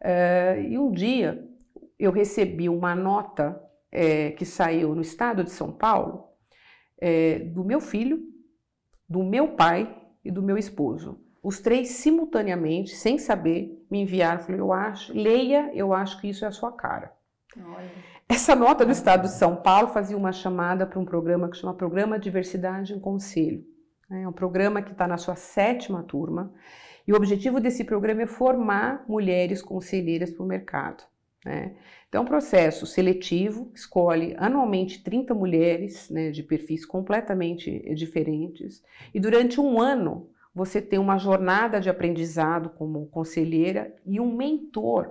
é, 0.00 0.66
e 0.68 0.76
um 0.76 0.90
dia 0.90 1.46
eu 1.96 2.10
recebi 2.10 2.68
uma 2.68 2.96
nota 2.96 3.62
é, 3.92 4.32
que 4.32 4.44
saiu 4.44 4.92
no 4.92 5.02
estado 5.02 5.44
de 5.44 5.52
São 5.52 5.70
Paulo 5.70 6.24
é, 6.98 7.38
do 7.38 7.62
meu 7.62 7.80
filho, 7.80 8.20
do 9.08 9.22
meu 9.22 9.54
pai 9.54 9.96
e 10.24 10.32
do 10.32 10.42
meu 10.42 10.58
esposo 10.58 11.29
os 11.42 11.58
três 11.60 11.88
simultaneamente, 11.88 12.94
sem 12.94 13.18
saber, 13.18 13.84
me 13.90 14.02
enviaram. 14.02 14.40
Falei, 14.40 14.60
eu 14.60 14.72
acho, 14.72 15.12
leia, 15.12 15.70
eu 15.74 15.92
acho 15.92 16.20
que 16.20 16.28
isso 16.28 16.44
é 16.44 16.48
a 16.48 16.52
sua 16.52 16.72
cara. 16.72 17.12
Olha. 17.56 17.90
Essa 18.28 18.54
nota 18.54 18.84
do 18.84 18.92
Estado 18.92 19.22
de 19.22 19.32
São 19.32 19.56
Paulo 19.56 19.88
fazia 19.88 20.16
uma 20.16 20.32
chamada 20.32 20.86
para 20.86 21.00
um 21.00 21.04
programa 21.04 21.50
que 21.50 21.56
chama 21.56 21.74
Programa 21.74 22.18
Diversidade 22.18 22.92
em 22.92 23.00
Conselho. 23.00 23.64
É 24.10 24.26
um 24.28 24.32
programa 24.32 24.82
que 24.82 24.92
está 24.92 25.06
na 25.06 25.16
sua 25.16 25.34
sétima 25.34 26.02
turma. 26.02 26.52
E 27.06 27.12
o 27.12 27.16
objetivo 27.16 27.58
desse 27.58 27.82
programa 27.82 28.22
é 28.22 28.26
formar 28.26 29.04
mulheres 29.08 29.62
conselheiras 29.62 30.30
para 30.30 30.44
o 30.44 30.46
mercado. 30.46 31.02
Né? 31.44 31.74
Então, 32.08 32.20
é 32.20 32.24
um 32.24 32.28
processo 32.28 32.86
seletivo, 32.86 33.70
escolhe 33.74 34.34
anualmente 34.38 35.02
30 35.02 35.34
mulheres 35.34 36.10
né, 36.10 36.30
de 36.30 36.42
perfis 36.42 36.84
completamente 36.84 37.94
diferentes, 37.94 38.82
e 39.14 39.20
durante 39.20 39.60
um 39.60 39.80
ano 39.80 40.28
você 40.60 40.82
tem 40.82 40.98
uma 40.98 41.16
jornada 41.16 41.80
de 41.80 41.88
aprendizado 41.88 42.68
como 42.68 43.06
conselheira 43.06 43.96
e 44.04 44.20
um 44.20 44.36
mentor 44.36 45.10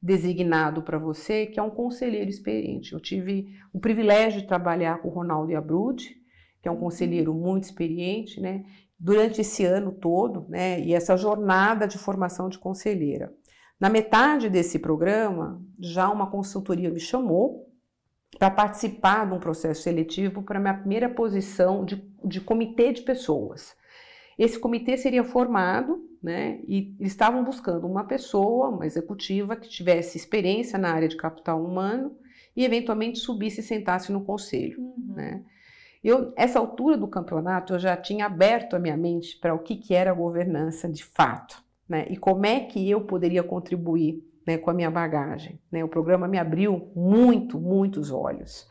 designado 0.00 0.82
para 0.82 0.98
você, 0.98 1.46
que 1.46 1.58
é 1.58 1.62
um 1.64 1.70
conselheiro 1.70 2.30
experiente. 2.30 2.92
Eu 2.92 3.00
tive 3.00 3.58
o 3.72 3.80
privilégio 3.80 4.40
de 4.40 4.46
trabalhar 4.46 5.02
com 5.02 5.08
o 5.08 5.10
Ronaldo 5.10 5.50
Iabrud, 5.50 6.16
que 6.62 6.68
é 6.68 6.70
um 6.70 6.76
conselheiro 6.76 7.34
muito 7.34 7.64
experiente, 7.64 8.40
né? 8.40 8.62
Durante 8.96 9.40
esse 9.40 9.64
ano 9.64 9.90
todo, 9.90 10.46
né? 10.48 10.78
E 10.80 10.94
essa 10.94 11.16
jornada 11.16 11.88
de 11.88 11.98
formação 11.98 12.48
de 12.48 12.56
conselheira. 12.56 13.34
Na 13.80 13.90
metade 13.90 14.48
desse 14.48 14.78
programa, 14.78 15.60
já 15.76 16.08
uma 16.08 16.30
consultoria 16.30 16.88
me 16.88 17.00
chamou 17.00 17.68
para 18.38 18.48
participar 18.48 19.26
de 19.26 19.34
um 19.34 19.40
processo 19.40 19.82
seletivo 19.82 20.40
para 20.44 20.60
minha 20.60 20.74
primeira 20.74 21.08
posição 21.08 21.84
de, 21.84 21.96
de 22.24 22.40
comitê 22.40 22.92
de 22.92 23.02
pessoas. 23.02 23.74
Esse 24.38 24.58
comitê 24.58 24.96
seria 24.96 25.24
formado, 25.24 26.02
né, 26.22 26.60
e 26.66 26.94
estavam 27.00 27.44
buscando 27.44 27.86
uma 27.86 28.04
pessoa, 28.04 28.70
uma 28.70 28.86
executiva 28.86 29.56
que 29.56 29.68
tivesse 29.68 30.16
experiência 30.16 30.78
na 30.78 30.92
área 30.92 31.08
de 31.08 31.16
capital 31.16 31.62
humano 31.62 32.16
e 32.56 32.64
eventualmente 32.64 33.18
subisse 33.18 33.60
e 33.60 33.64
sentasse 33.64 34.10
no 34.10 34.24
conselho, 34.24 34.80
uhum. 34.80 35.14
né. 35.14 35.44
Eu, 36.02 36.34
essa 36.36 36.58
altura 36.58 36.98
do 36.98 37.08
campeonato, 37.08 37.72
eu 37.72 37.78
já 37.78 37.96
tinha 37.96 38.26
aberto 38.26 38.76
a 38.76 38.78
minha 38.78 38.96
mente 38.96 39.38
para 39.38 39.54
o 39.54 39.58
que, 39.58 39.76
que 39.76 39.94
era 39.94 40.12
governança 40.12 40.86
de 40.86 41.02
fato, 41.02 41.62
né, 41.88 42.06
e 42.10 42.16
como 42.16 42.44
é 42.44 42.60
que 42.60 42.90
eu 42.90 43.02
poderia 43.02 43.42
contribuir 43.42 44.22
né, 44.46 44.58
com 44.58 44.70
a 44.70 44.74
minha 44.74 44.90
bagagem. 44.90 45.58
Né? 45.70 45.82
O 45.84 45.88
programa 45.88 46.28
me 46.28 46.38
abriu 46.38 46.90
muito, 46.94 47.58
muitos 47.58 48.10
olhos. 48.10 48.68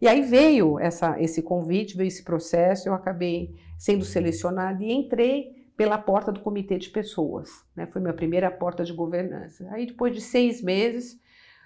E 0.00 0.06
aí 0.06 0.22
veio 0.22 0.78
essa, 0.78 1.20
esse 1.20 1.42
convite, 1.42 1.96
veio 1.96 2.08
esse 2.08 2.22
processo, 2.22 2.88
eu 2.88 2.94
acabei 2.94 3.54
sendo 3.78 4.04
selecionada 4.04 4.82
e 4.82 4.92
entrei 4.92 5.54
pela 5.76 5.98
porta 5.98 6.32
do 6.32 6.40
comitê 6.40 6.78
de 6.78 6.88
pessoas. 6.88 7.50
Né? 7.74 7.86
Foi 7.86 8.00
minha 8.00 8.14
primeira 8.14 8.50
porta 8.50 8.82
de 8.82 8.92
governança. 8.92 9.68
Aí, 9.70 9.86
depois 9.86 10.14
de 10.14 10.20
seis 10.20 10.62
meses, 10.62 11.20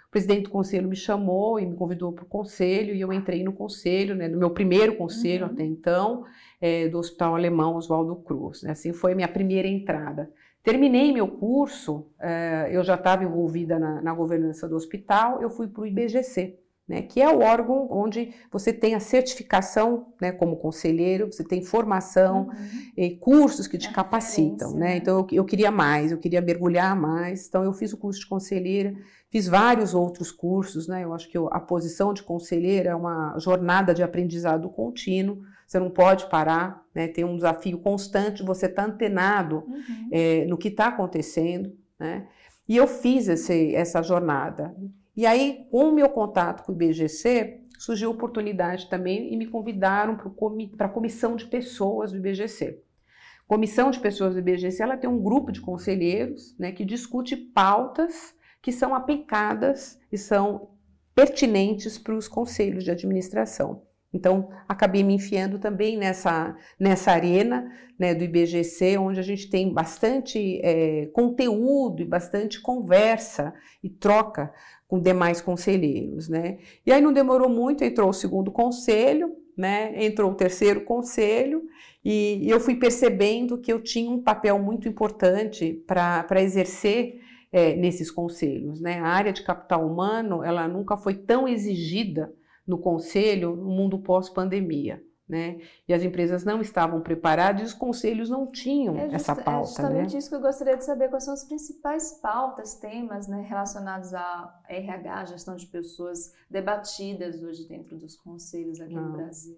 o 0.09 0.11
presidente 0.11 0.45
do 0.45 0.50
conselho 0.50 0.88
me 0.88 0.97
chamou 0.97 1.61
e 1.61 1.64
me 1.64 1.76
convidou 1.76 2.12
para 2.12 2.25
o 2.25 2.29
conselho, 2.29 2.93
e 2.93 3.00
eu 3.00 3.12
entrei 3.12 3.45
no 3.45 3.52
conselho, 3.52 4.17
né, 4.17 4.26
no 4.26 4.37
meu 4.37 4.50
primeiro 4.50 4.97
conselho 4.97 5.47
uhum. 5.47 5.52
até 5.52 5.64
então, 5.64 6.25
é, 6.61 6.88
do 6.88 6.99
Hospital 6.99 7.37
Alemão 7.37 7.76
Oswaldo 7.76 8.17
Cruz. 8.17 8.62
Né? 8.62 8.73
Assim 8.73 8.93
foi 8.93 9.14
minha 9.14 9.29
primeira 9.29 9.69
entrada. 9.69 10.29
Terminei 10.62 11.12
meu 11.12 11.29
curso, 11.29 12.09
é, 12.21 12.69
eu 12.73 12.83
já 12.83 12.97
estava 12.97 13.25
envolvida 13.25 13.79
na, 13.79 14.02
na 14.02 14.12
governança 14.12 14.69
do 14.69 14.76
hospital, 14.76 15.40
eu 15.40 15.49
fui 15.49 15.69
para 15.69 15.83
o 15.83 15.87
IBGC, 15.87 16.59
né, 16.90 17.02
que 17.02 17.23
é 17.23 17.28
o 17.32 17.38
órgão 17.38 17.87
onde 17.88 18.35
você 18.50 18.73
tem 18.73 18.97
a 18.97 19.00
certificação 19.00 20.09
né, 20.20 20.32
como 20.32 20.56
conselheiro, 20.56 21.30
você 21.30 21.44
tem 21.44 21.62
formação 21.62 22.49
uhum. 22.49 22.92
e 22.97 23.11
cursos 23.11 23.68
que 23.68 23.78
te 23.78 23.87
é 23.87 23.92
capacitam. 23.92 24.73
Né? 24.73 24.97
Então, 24.97 25.20
eu, 25.20 25.26
eu, 25.30 25.44
queria 25.44 25.70
mais, 25.70 26.11
eu 26.11 26.18
queria 26.18 26.40
mergulhar 26.40 26.97
mais. 26.97 27.47
Então, 27.47 27.62
eu 27.62 27.73
fiz 27.73 27.92
o 27.92 27.97
curso 27.97 28.18
de 28.18 28.26
conselheira, 28.26 28.92
fiz 29.30 29.47
vários 29.47 29.94
outros 29.94 30.32
cursos. 30.32 30.88
Né? 30.88 31.04
Eu 31.04 31.14
acho 31.14 31.30
que 31.30 31.38
eu, 31.38 31.49
a 31.52 31.61
posição 31.61 32.12
de 32.12 32.25
conselheira 32.25 32.90
é 32.90 32.94
uma 32.97 33.38
jornada 33.38 33.94
de 33.94 34.02
aprendizado 34.02 34.68
contínuo. 34.68 35.42
Você 35.68 35.78
não 35.78 35.90
pode 35.90 36.28
parar, 36.28 36.85
né? 36.92 37.06
tem 37.06 37.25
um 37.25 37.37
desafio 37.37 37.78
constante, 37.78 38.42
você 38.42 38.66
está 38.66 38.85
antenado 38.85 39.59
uhum. 39.59 40.09
é, 40.11 40.44
no 40.47 40.59
que 40.59 40.66
está 40.66 40.88
acontecendo. 40.88 41.73
Né? 42.00 42.26
E 42.68 42.76
eu 42.76 42.88
fiz 42.88 43.28
esse, 43.28 43.76
essa 43.76 44.02
jornada. 44.02 44.75
E 45.21 45.27
aí, 45.27 45.67
com 45.71 45.91
o 45.91 45.93
meu 45.93 46.09
contato 46.09 46.65
com 46.65 46.73
o 46.73 46.75
IBGC, 46.75 47.61
surgiu 47.79 48.09
a 48.09 48.15
oportunidade 48.15 48.89
também 48.89 49.31
e 49.31 49.37
me 49.37 49.47
convidaram 49.47 50.17
para 50.17 50.87
a 50.87 50.89
comissão 50.89 51.37
de 51.37 51.45
pessoas 51.45 52.11
do 52.11 52.17
IBGC. 52.17 52.83
Comissão 53.47 53.91
de 53.91 54.00
pessoas 54.00 54.33
do 54.33 54.39
IBGC, 54.39 54.83
ela 54.83 54.97
tem 54.97 55.11
um 55.11 55.23
grupo 55.23 55.53
de 55.53 55.61
conselheiros 55.61 56.57
né, 56.59 56.73
que 56.73 56.87
discute 56.87 57.37
pautas 57.37 58.35
que 58.62 58.73
são 58.73 58.95
aplicadas 58.95 60.00
e 60.11 60.17
são 60.17 60.71
pertinentes 61.15 61.99
para 61.99 62.17
os 62.17 62.27
conselhos 62.27 62.83
de 62.83 62.91
administração. 62.91 63.83
Então, 64.12 64.50
acabei 64.69 65.05
me 65.05 65.14
enfiando 65.14 65.59
também 65.59 65.97
nessa, 65.97 66.57
nessa 66.79 67.12
arena 67.12 67.71
né, 67.99 68.14
do 68.14 68.25
IBGC, 68.25 68.99
onde 68.99 69.21
a 69.21 69.23
gente 69.23 69.49
tem 69.49 69.73
bastante 69.73 70.61
é, 70.64 71.07
conteúdo 71.12 72.02
e 72.02 72.07
bastante 72.07 72.61
conversa 72.61 73.55
e 73.83 73.88
troca 73.88 74.52
com 74.88 75.00
demais 75.00 75.40
conselheiros, 75.40 76.29
né? 76.29 76.59
E 76.85 76.90
aí 76.90 77.00
não 77.00 77.12
demorou 77.12 77.49
muito, 77.49 77.85
entrou 77.85 78.09
o 78.09 78.12
segundo 78.12 78.50
conselho, 78.50 79.37
né? 79.57 80.05
Entrou 80.05 80.33
o 80.33 80.35
terceiro 80.35 80.81
conselho 80.81 81.62
e, 82.05 82.40
e 82.43 82.50
eu 82.50 82.59
fui 82.59 82.75
percebendo 82.75 83.59
que 83.59 83.73
eu 83.73 83.81
tinha 83.81 84.11
um 84.11 84.21
papel 84.21 84.59
muito 84.59 84.88
importante 84.88 85.85
para 85.87 86.43
exercer 86.43 87.21
é, 87.52 87.76
nesses 87.76 88.11
conselhos, 88.11 88.81
né? 88.81 88.99
A 88.99 89.07
área 89.07 89.33
de 89.33 89.45
capital 89.45 89.87
humano, 89.87 90.43
ela 90.43 90.67
nunca 90.67 90.97
foi 90.97 91.14
tão 91.14 91.47
exigida 91.47 92.33
no 92.71 92.79
conselho 92.79 93.55
no 93.55 93.71
mundo 93.71 93.99
pós-pandemia 93.99 95.03
né? 95.31 95.61
E 95.87 95.95
as 95.95 96.03
empresas 96.03 96.45
não 96.45 96.61
estavam 96.61 97.00
preparadas 97.00 97.62
e 97.62 97.65
os 97.65 97.73
conselhos 97.73 98.29
não 98.29 98.50
tinham 98.50 98.97
é 98.97 99.15
essa 99.15 99.35
pauta. 99.35 99.50
É 99.50 99.65
justamente 99.67 100.12
né? 100.12 100.19
isso 100.19 100.29
que 100.29 100.35
eu 100.35 100.41
gostaria 100.41 100.77
de 100.77 100.85
saber, 100.85 101.09
quais 101.09 101.25
são 101.25 101.33
as 101.33 101.45
principais 101.45 102.19
pautas, 102.21 102.75
temas 102.75 103.29
né, 103.29 103.47
relacionados 103.49 104.12
a 104.12 104.61
RH, 104.69 105.27
gestão 105.27 105.55
de 105.55 105.69
pessoas, 105.69 106.35
debatidas 106.50 107.41
hoje 107.41 107.67
dentro 107.69 107.97
dos 107.97 108.17
conselhos 108.17 108.81
aqui 108.81 108.93
não. 108.93 109.05
no 109.05 109.12
Brasil. 109.12 109.57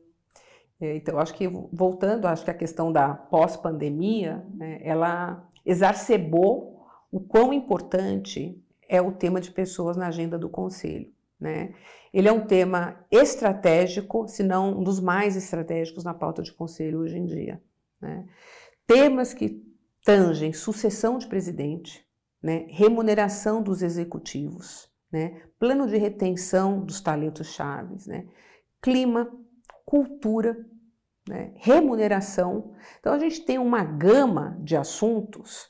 É, 0.78 0.96
então, 0.96 1.18
acho 1.18 1.32
que, 1.32 1.48
voltando, 1.72 2.26
acho 2.26 2.44
que 2.44 2.50
a 2.50 2.54
questão 2.54 2.92
da 2.92 3.14
pós-pandemia, 3.14 4.44
né, 4.52 4.78
ela 4.82 5.48
exacerbou 5.64 6.86
o 7.10 7.18
quão 7.18 7.50
importante 7.50 8.60
é 8.86 9.00
o 9.00 9.12
tema 9.12 9.40
de 9.40 9.50
pessoas 9.50 9.96
na 9.96 10.08
agenda 10.08 10.38
do 10.38 10.50
conselho. 10.50 11.10
Né? 11.42 11.74
Ele 12.14 12.28
é 12.28 12.32
um 12.32 12.46
tema 12.46 13.04
estratégico, 13.10 14.28
se 14.28 14.44
não 14.44 14.78
um 14.78 14.84
dos 14.84 15.00
mais 15.00 15.34
estratégicos 15.34 16.04
na 16.04 16.14
pauta 16.14 16.40
de 16.40 16.52
conselho 16.52 17.00
hoje 17.00 17.18
em 17.18 17.26
dia. 17.26 17.60
Né? 18.00 18.24
Temas 18.86 19.34
que 19.34 19.60
tangem 20.04 20.52
sucessão 20.52 21.18
de 21.18 21.26
presidente, 21.26 22.06
né? 22.40 22.66
remuneração 22.68 23.60
dos 23.60 23.82
executivos, 23.82 24.88
né? 25.10 25.42
plano 25.58 25.88
de 25.88 25.96
retenção 25.96 26.84
dos 26.84 27.00
talentos 27.00 27.48
chaves, 27.48 28.06
né? 28.06 28.28
clima, 28.80 29.28
cultura, 29.84 30.56
né? 31.28 31.52
remuneração. 31.56 32.72
Então 33.00 33.12
a 33.12 33.18
gente 33.18 33.44
tem 33.44 33.58
uma 33.58 33.82
gama 33.82 34.56
de 34.62 34.76
assuntos 34.76 35.68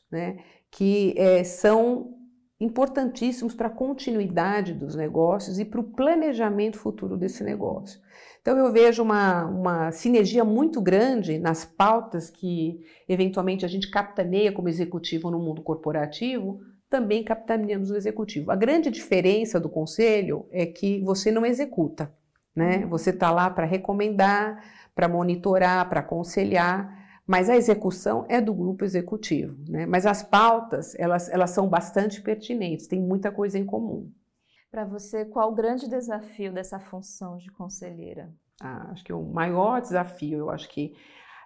que 0.71 1.14
é, 1.17 1.43
são 1.45 2.22
importantíssimos 2.62 3.54
para 3.54 3.66
a 3.66 3.71
continuidade 3.71 4.73
dos 4.73 4.95
negócios 4.95 5.59
e 5.59 5.64
para 5.64 5.81
o 5.81 5.85
planejamento 5.85 6.78
futuro 6.78 7.16
desse 7.16 7.42
negócio. 7.42 8.00
Então, 8.40 8.57
eu 8.57 8.73
vejo 8.73 9.02
uma, 9.02 9.45
uma 9.45 9.92
sinergia 9.92 10.45
muito 10.45 10.81
grande 10.81 11.38
nas 11.38 11.64
pautas 11.64 12.31
que, 12.31 12.81
eventualmente, 13.09 13.64
a 13.64 13.69
gente 13.69 13.90
capitaneia 13.90 14.52
como 14.52 14.69
executivo 14.69 15.31
no 15.31 15.38
mundo 15.38 15.62
corporativo, 15.62 16.61
também 16.88 17.25
capitaneamos 17.25 17.90
no 17.90 17.97
executivo. 17.97 18.50
A 18.50 18.57
grande 18.57 18.90
diferença 18.90 19.59
do 19.59 19.69
conselho 19.69 20.47
é 20.50 20.66
que 20.66 21.00
você 21.00 21.31
não 21.31 21.47
executa, 21.47 22.12
né? 22.54 22.78
Uhum. 22.78 22.90
Você 22.90 23.11
está 23.11 23.31
lá 23.31 23.49
para 23.49 23.64
recomendar, 23.64 24.62
para 24.95 25.09
monitorar, 25.09 25.88
para 25.88 26.00
aconselhar, 26.00 27.02
Mas 27.26 27.49
a 27.49 27.57
execução 27.57 28.26
é 28.29 28.41
do 28.41 28.52
grupo 28.52 28.85
executivo, 28.85 29.57
né? 29.69 29.87
Mas 29.87 30.07
as 30.07 30.23
pautas, 30.23 30.95
elas, 30.99 31.29
elas 31.29 31.50
são 31.50 31.69
bastante 31.69 32.21
pertinentes, 32.21 32.87
tem 32.87 33.00
muita 33.00 33.31
coisa 33.31 33.59
em 33.59 33.64
comum. 33.64 34.11
Para 34.71 34.85
você, 34.85 35.25
qual 35.25 35.52
o 35.52 35.55
grande 35.55 35.88
desafio 35.88 36.52
dessa 36.52 36.81
função 36.81 37.37
de 37.37 37.50
conselheira? 37.50 38.33
Ah, 38.61 38.91
acho 38.91 39.05
que 39.05 39.12
o 39.12 39.23
maior 39.23 39.81
desafio, 39.81 40.38
eu 40.38 40.50
acho 40.50 40.69
que 40.69 40.95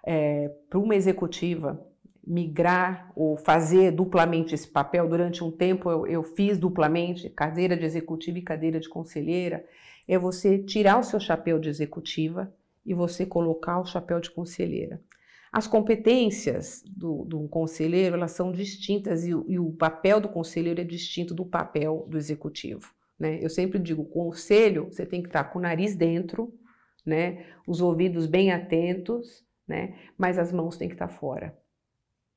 é, 0.05 0.49
para 0.69 0.79
uma 0.79 0.95
executiva 0.95 1.85
migrar 2.25 3.11
ou 3.15 3.37
fazer 3.37 3.91
duplamente 3.91 4.53
esse 4.53 4.67
papel, 4.67 5.07
durante 5.07 5.43
um 5.43 5.51
tempo 5.51 5.89
eu, 5.89 6.05
eu 6.07 6.23
fiz 6.23 6.57
duplamente, 6.57 7.29
cadeira 7.29 7.75
de 7.75 7.85
executiva 7.85 8.37
e 8.37 8.41
cadeira 8.41 8.79
de 8.79 8.89
conselheira, 8.89 9.65
é 10.07 10.17
você 10.17 10.57
tirar 10.59 10.99
o 10.99 11.03
seu 11.03 11.19
chapéu 11.19 11.59
de 11.59 11.69
executiva 11.69 12.53
e 12.85 12.93
você 12.93 13.25
colocar 13.25 13.79
o 13.79 13.85
chapéu 13.85 14.19
de 14.19 14.31
conselheira. 14.31 15.01
As 15.51 15.67
competências 15.67 16.83
do, 16.85 17.23
do 17.25 17.47
conselheiro 17.47 18.15
elas 18.15 18.31
são 18.31 18.51
distintas 18.51 19.25
e, 19.25 19.29
e, 19.29 19.59
o 19.59 19.71
papel 19.71 20.19
do 20.19 20.29
conselheiro 20.29 20.81
é 20.81 20.83
distinto 20.83 21.33
do 21.33 21.45
papel 21.45 22.05
do 22.09 22.17
executivo. 22.17 22.93
Né? 23.17 23.39
Eu 23.41 23.49
sempre 23.49 23.79
digo, 23.79 24.05
conselho 24.05 24.85
você 24.85 25.05
tem 25.05 25.21
que 25.21 25.29
estar 25.29 25.45
com 25.45 25.59
o 25.59 25.61
nariz 25.61 25.95
dentro, 25.95 26.53
né? 27.05 27.45
os 27.65 27.81
ouvidos 27.81 28.27
bem 28.27 28.51
atentos, 28.51 29.45
né? 29.67 29.95
mas 30.17 30.37
as 30.37 30.51
mãos 30.51 30.77
têm 30.77 30.87
que 30.87 30.95
estar 30.95 31.07
fora. 31.07 31.57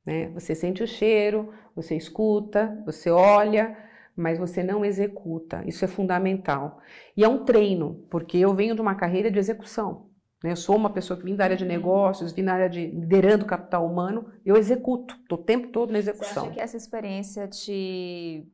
Né? 0.07 0.29
Você 0.31 0.55
sente 0.55 0.83
o 0.83 0.87
cheiro, 0.87 1.53
você 1.75 1.97
escuta, 1.97 2.81
você 2.87 3.11
olha, 3.11 3.77
mas 4.17 4.39
você 4.39 4.63
não 4.63 4.85
executa. 4.85 5.63
Isso 5.67 5.85
é 5.85 5.89
fundamental. 5.89 6.81
E 7.17 7.25
é 7.25 7.29
um 7.29 7.45
treino, 7.45 8.07
porque 8.11 8.39
eu 8.39 8.55
venho 8.55 8.75
de 8.75 8.81
uma 8.81 8.95
carreira 8.95 9.31
de 9.31 9.39
execução. 9.39 10.10
Né? 10.43 10.53
Eu 10.53 10.57
sou 10.57 10.77
uma 10.77 10.91
pessoa 10.91 11.19
que 11.19 11.25
vim 11.25 11.37
da 11.37 11.45
área 11.45 11.57
de 11.57 11.65
negócios, 11.65 12.33
vim 12.33 12.45
da 12.45 12.55
área 12.55 12.69
de 12.69 12.87
liderando 12.87 13.45
capital 13.45 13.87
humano, 13.87 14.33
eu 14.45 14.57
executo, 14.57 15.15
estou 15.15 15.39
o 15.39 15.43
tempo 15.43 15.69
todo 15.69 15.93
na 15.93 15.99
execução. 15.99 16.45
Você 16.45 16.49
acha 16.49 16.51
que 16.55 16.61
essa 16.61 16.77
experiência 16.77 17.49
te, 17.49 18.47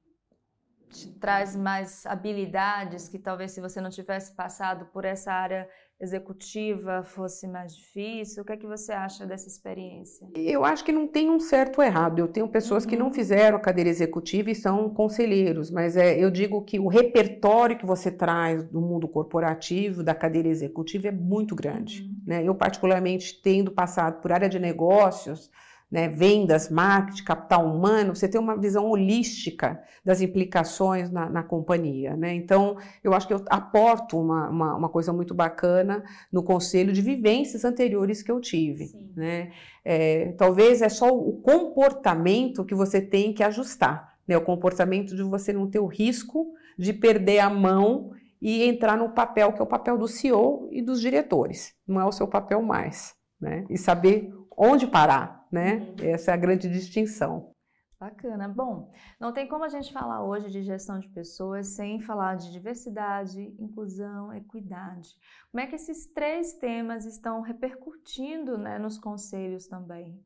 te 0.90 1.12
traz 1.18 1.54
mais 1.54 2.04
habilidades 2.06 3.08
que 3.08 3.18
talvez 3.18 3.52
se 3.52 3.60
você 3.60 3.80
não 3.80 3.90
tivesse 3.90 4.34
passado 4.34 4.86
por 4.86 5.04
essa 5.04 5.32
área 5.32 5.68
executiva 6.00 7.02
fosse 7.02 7.46
mais 7.46 7.74
difícil? 7.74 8.42
O 8.42 8.46
que 8.46 8.52
é 8.52 8.56
que 8.56 8.66
você 8.66 8.92
acha 8.92 9.26
dessa 9.26 9.48
experiência? 9.48 10.28
Eu 10.34 10.64
acho 10.64 10.84
que 10.84 10.92
não 10.92 11.06
tem 11.06 11.30
um 11.30 11.40
certo 11.40 11.78
ou 11.78 11.84
errado. 11.84 12.18
Eu 12.18 12.28
tenho 12.28 12.48
pessoas 12.48 12.84
uhum. 12.84 12.90
que 12.90 12.96
não 12.96 13.06
uhum. 13.06 13.12
fizeram 13.12 13.56
a 13.56 13.60
cadeira 13.60 13.88
executiva 13.88 14.50
e 14.50 14.54
são 14.54 14.90
conselheiros, 14.90 15.70
mas 15.70 15.96
é, 15.96 16.18
eu 16.18 16.30
digo 16.30 16.62
que 16.62 16.78
o 16.78 16.88
repertório 16.88 17.78
que 17.78 17.86
você 17.86 18.10
traz 18.10 18.62
do 18.64 18.80
mundo 18.80 19.08
corporativo, 19.08 20.02
da 20.02 20.14
cadeira 20.14 20.48
executiva, 20.48 21.08
é 21.08 21.12
muito 21.12 21.54
grande. 21.54 22.02
Uhum. 22.02 22.22
Né? 22.26 22.44
Eu, 22.44 22.54
particularmente, 22.54 23.40
tendo 23.42 23.70
passado 23.70 24.20
por 24.20 24.32
área 24.32 24.48
de 24.48 24.58
negócios, 24.58 25.50
né, 25.96 26.08
vendas, 26.08 26.68
marketing, 26.68 27.24
capital 27.24 27.64
humano, 27.64 28.14
você 28.14 28.28
tem 28.28 28.38
uma 28.38 28.54
visão 28.54 28.84
holística 28.84 29.82
das 30.04 30.20
implicações 30.20 31.10
na, 31.10 31.30
na 31.30 31.42
companhia. 31.42 32.14
Né? 32.14 32.34
Então, 32.34 32.76
eu 33.02 33.14
acho 33.14 33.26
que 33.26 33.32
eu 33.32 33.42
aporto 33.48 34.20
uma, 34.20 34.50
uma, 34.50 34.76
uma, 34.76 34.88
coisa 34.90 35.10
muito 35.10 35.32
bacana 35.32 36.04
no 36.30 36.42
conselho 36.42 36.92
de 36.92 37.00
vivências 37.00 37.64
anteriores 37.64 38.22
que 38.22 38.30
eu 38.30 38.42
tive. 38.42 38.90
Né? 39.16 39.52
É, 39.82 40.34
talvez 40.36 40.82
é 40.82 40.90
só 40.90 41.08
o 41.08 41.40
comportamento 41.40 42.62
que 42.62 42.74
você 42.74 43.00
tem 43.00 43.32
que 43.32 43.42
ajustar, 43.42 44.18
né? 44.28 44.36
o 44.36 44.44
comportamento 44.44 45.16
de 45.16 45.22
você 45.22 45.50
não 45.50 45.66
ter 45.66 45.78
o 45.78 45.86
risco 45.86 46.52
de 46.78 46.92
perder 46.92 47.38
a 47.38 47.48
mão 47.48 48.10
e 48.38 48.64
entrar 48.64 48.98
no 48.98 49.14
papel 49.14 49.50
que 49.50 49.60
é 49.60 49.64
o 49.64 49.66
papel 49.66 49.96
do 49.96 50.06
CEO 50.06 50.68
e 50.70 50.82
dos 50.82 51.00
diretores, 51.00 51.72
não 51.88 51.98
é 51.98 52.04
o 52.04 52.12
seu 52.12 52.28
papel 52.28 52.60
mais. 52.60 53.14
Né? 53.40 53.64
E 53.70 53.78
saber 53.78 54.30
onde 54.56 54.86
parar, 54.86 55.45
né? 55.56 55.94
Essa 56.02 56.32
é 56.32 56.34
a 56.34 56.36
grande 56.36 56.68
distinção. 56.68 57.50
Bacana. 57.98 58.46
Bom, 58.46 58.92
não 59.18 59.32
tem 59.32 59.48
como 59.48 59.64
a 59.64 59.70
gente 59.70 59.90
falar 59.90 60.22
hoje 60.22 60.50
de 60.50 60.62
gestão 60.62 61.00
de 61.00 61.08
pessoas 61.08 61.68
sem 61.68 61.98
falar 61.98 62.34
de 62.36 62.52
diversidade, 62.52 63.40
inclusão, 63.58 64.34
equidade. 64.34 65.08
Como 65.50 65.62
é 65.62 65.66
que 65.66 65.76
esses 65.76 66.12
três 66.12 66.52
temas 66.58 67.06
estão 67.06 67.40
repercutindo 67.40 68.58
né, 68.58 68.78
nos 68.78 68.98
conselhos 68.98 69.66
também? 69.66 70.22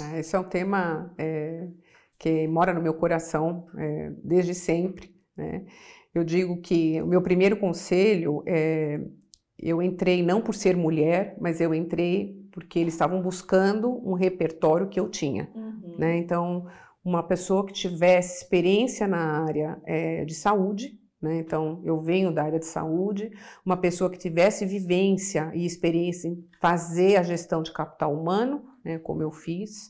Ah, 0.00 0.16
esse 0.18 0.34
é 0.34 0.38
um 0.38 0.48
tema 0.48 1.14
é, 1.18 1.68
que 2.18 2.48
mora 2.48 2.72
no 2.72 2.80
meu 2.80 2.94
coração 2.94 3.68
é, 3.76 4.10
desde 4.24 4.54
sempre. 4.54 5.14
Né? 5.36 5.66
Eu 6.14 6.24
digo 6.24 6.58
que 6.62 7.02
o 7.02 7.06
meu 7.06 7.20
primeiro 7.20 7.58
conselho, 7.58 8.42
é, 8.46 8.98
eu 9.58 9.82
entrei 9.82 10.22
não 10.22 10.40
por 10.40 10.54
ser 10.54 10.74
mulher, 10.74 11.36
mas 11.38 11.60
eu 11.60 11.74
entrei 11.74 12.37
porque 12.58 12.78
eles 12.78 12.94
estavam 12.94 13.22
buscando 13.22 13.88
um 14.04 14.14
repertório 14.14 14.88
que 14.88 14.98
eu 14.98 15.08
tinha. 15.08 15.48
Uhum. 15.54 15.94
Né? 15.96 16.18
Então, 16.18 16.66
uma 17.04 17.22
pessoa 17.22 17.64
que 17.64 17.72
tivesse 17.72 18.42
experiência 18.42 19.06
na 19.06 19.44
área 19.44 19.80
é, 19.86 20.24
de 20.24 20.34
saúde, 20.34 20.98
né? 21.22 21.38
então 21.38 21.80
eu 21.84 22.00
venho 22.00 22.32
da 22.32 22.42
área 22.42 22.58
de 22.58 22.66
saúde, 22.66 23.30
uma 23.64 23.76
pessoa 23.76 24.10
que 24.10 24.18
tivesse 24.18 24.66
vivência 24.66 25.50
e 25.54 25.64
experiência 25.64 26.28
em 26.28 26.44
fazer 26.60 27.16
a 27.16 27.22
gestão 27.22 27.62
de 27.62 27.72
capital 27.72 28.12
humano, 28.12 28.64
né? 28.84 28.98
como 28.98 29.22
eu 29.22 29.30
fiz, 29.30 29.86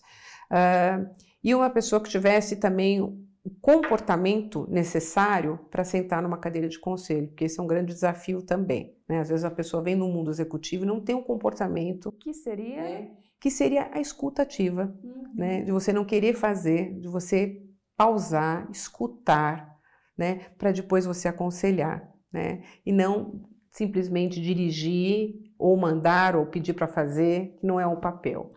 uh, 0.50 1.08
e 1.42 1.54
uma 1.54 1.70
pessoa 1.70 2.02
que 2.02 2.10
tivesse 2.10 2.56
também 2.56 3.00
o 3.48 3.60
comportamento 3.62 4.66
necessário 4.68 5.58
para 5.70 5.82
sentar 5.82 6.22
numa 6.22 6.36
cadeira 6.36 6.68
de 6.68 6.78
conselho, 6.78 7.28
porque 7.28 7.46
esse 7.46 7.58
é 7.58 7.62
um 7.62 7.66
grande 7.66 7.94
desafio 7.94 8.42
também. 8.42 8.94
Né? 9.08 9.20
Às 9.20 9.30
vezes 9.30 9.44
a 9.44 9.50
pessoa 9.50 9.82
vem 9.82 9.96
no 9.96 10.06
mundo 10.06 10.30
executivo 10.30 10.84
e 10.84 10.86
não 10.86 11.00
tem 11.00 11.16
um 11.16 11.22
comportamento 11.22 12.12
que 12.12 12.34
seria 12.34 12.82
né? 12.82 13.10
que 13.40 13.50
seria 13.50 13.88
a 13.92 14.00
escuta 14.00 14.42
ativa, 14.42 14.94
uhum. 15.02 15.32
né? 15.34 15.62
de 15.62 15.72
você 15.72 15.92
não 15.92 16.04
querer 16.04 16.34
fazer, 16.34 16.98
de 16.98 17.08
você 17.08 17.62
pausar, 17.96 18.68
escutar, 18.70 19.78
né? 20.16 20.40
para 20.58 20.72
depois 20.72 21.06
você 21.06 21.28
aconselhar, 21.28 22.12
né? 22.30 22.62
e 22.84 22.92
não 22.92 23.40
simplesmente 23.70 24.42
dirigir 24.42 25.52
ou 25.58 25.76
mandar 25.76 26.36
ou 26.36 26.46
pedir 26.46 26.74
para 26.74 26.88
fazer, 26.88 27.56
que 27.58 27.66
não 27.66 27.80
é 27.80 27.86
um 27.86 28.00
papel. 28.00 28.52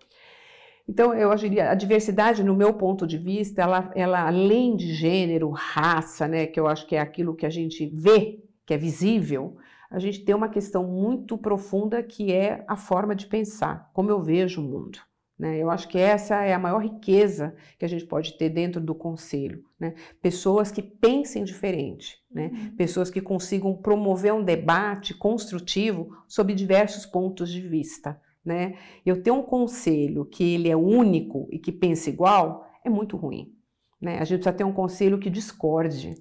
Então, 0.91 1.13
eu 1.13 1.33
diria, 1.35 1.71
a 1.71 1.73
diversidade, 1.73 2.43
no 2.43 2.53
meu 2.53 2.73
ponto 2.73 3.07
de 3.07 3.17
vista, 3.17 3.61
ela, 3.61 3.89
ela 3.95 4.27
além 4.27 4.75
de 4.75 4.93
gênero, 4.93 5.49
raça, 5.49 6.27
né, 6.27 6.45
que 6.45 6.59
eu 6.59 6.67
acho 6.67 6.85
que 6.85 6.97
é 6.97 6.99
aquilo 6.99 7.33
que 7.33 7.45
a 7.45 7.49
gente 7.49 7.85
vê, 7.85 8.43
que 8.65 8.73
é 8.73 8.77
visível, 8.77 9.55
a 9.89 9.99
gente 9.99 10.25
tem 10.25 10.35
uma 10.35 10.49
questão 10.49 10.85
muito 10.85 11.37
profunda 11.37 12.03
que 12.03 12.33
é 12.33 12.65
a 12.67 12.75
forma 12.75 13.15
de 13.15 13.25
pensar, 13.25 13.89
como 13.93 14.09
eu 14.09 14.21
vejo 14.21 14.59
o 14.59 14.65
mundo. 14.65 14.99
Né? 15.39 15.59
Eu 15.59 15.71
acho 15.71 15.87
que 15.87 15.97
essa 15.97 16.43
é 16.43 16.53
a 16.53 16.59
maior 16.59 16.83
riqueza 16.83 17.55
que 17.79 17.85
a 17.85 17.87
gente 17.87 18.05
pode 18.05 18.37
ter 18.37 18.49
dentro 18.49 18.81
do 18.81 18.93
conselho. 18.93 19.63
Né? 19.79 19.93
Pessoas 20.21 20.73
que 20.73 20.81
pensem 20.81 21.45
diferente, 21.45 22.17
né? 22.29 22.51
Uhum. 22.53 22.75
pessoas 22.75 23.09
que 23.09 23.21
consigam 23.21 23.73
promover 23.73 24.33
um 24.33 24.43
debate 24.43 25.13
construtivo 25.13 26.17
sobre 26.27 26.53
diversos 26.53 27.05
pontos 27.05 27.49
de 27.49 27.61
vista 27.61 28.19
né? 28.45 28.75
Eu 29.05 29.21
ter 29.21 29.31
um 29.31 29.41
conselho 29.41 30.25
que 30.25 30.55
ele 30.55 30.69
é 30.69 30.75
único 30.75 31.47
e 31.51 31.59
que 31.59 31.71
pensa 31.71 32.09
igual 32.09 32.67
é 32.83 32.89
muito 32.89 33.17
ruim, 33.17 33.53
né? 33.99 34.19
A 34.19 34.23
gente 34.23 34.39
precisa 34.39 34.57
ter 34.57 34.63
um 34.63 34.73
conselho 34.73 35.19
que 35.19 35.29
discorde, 35.29 36.15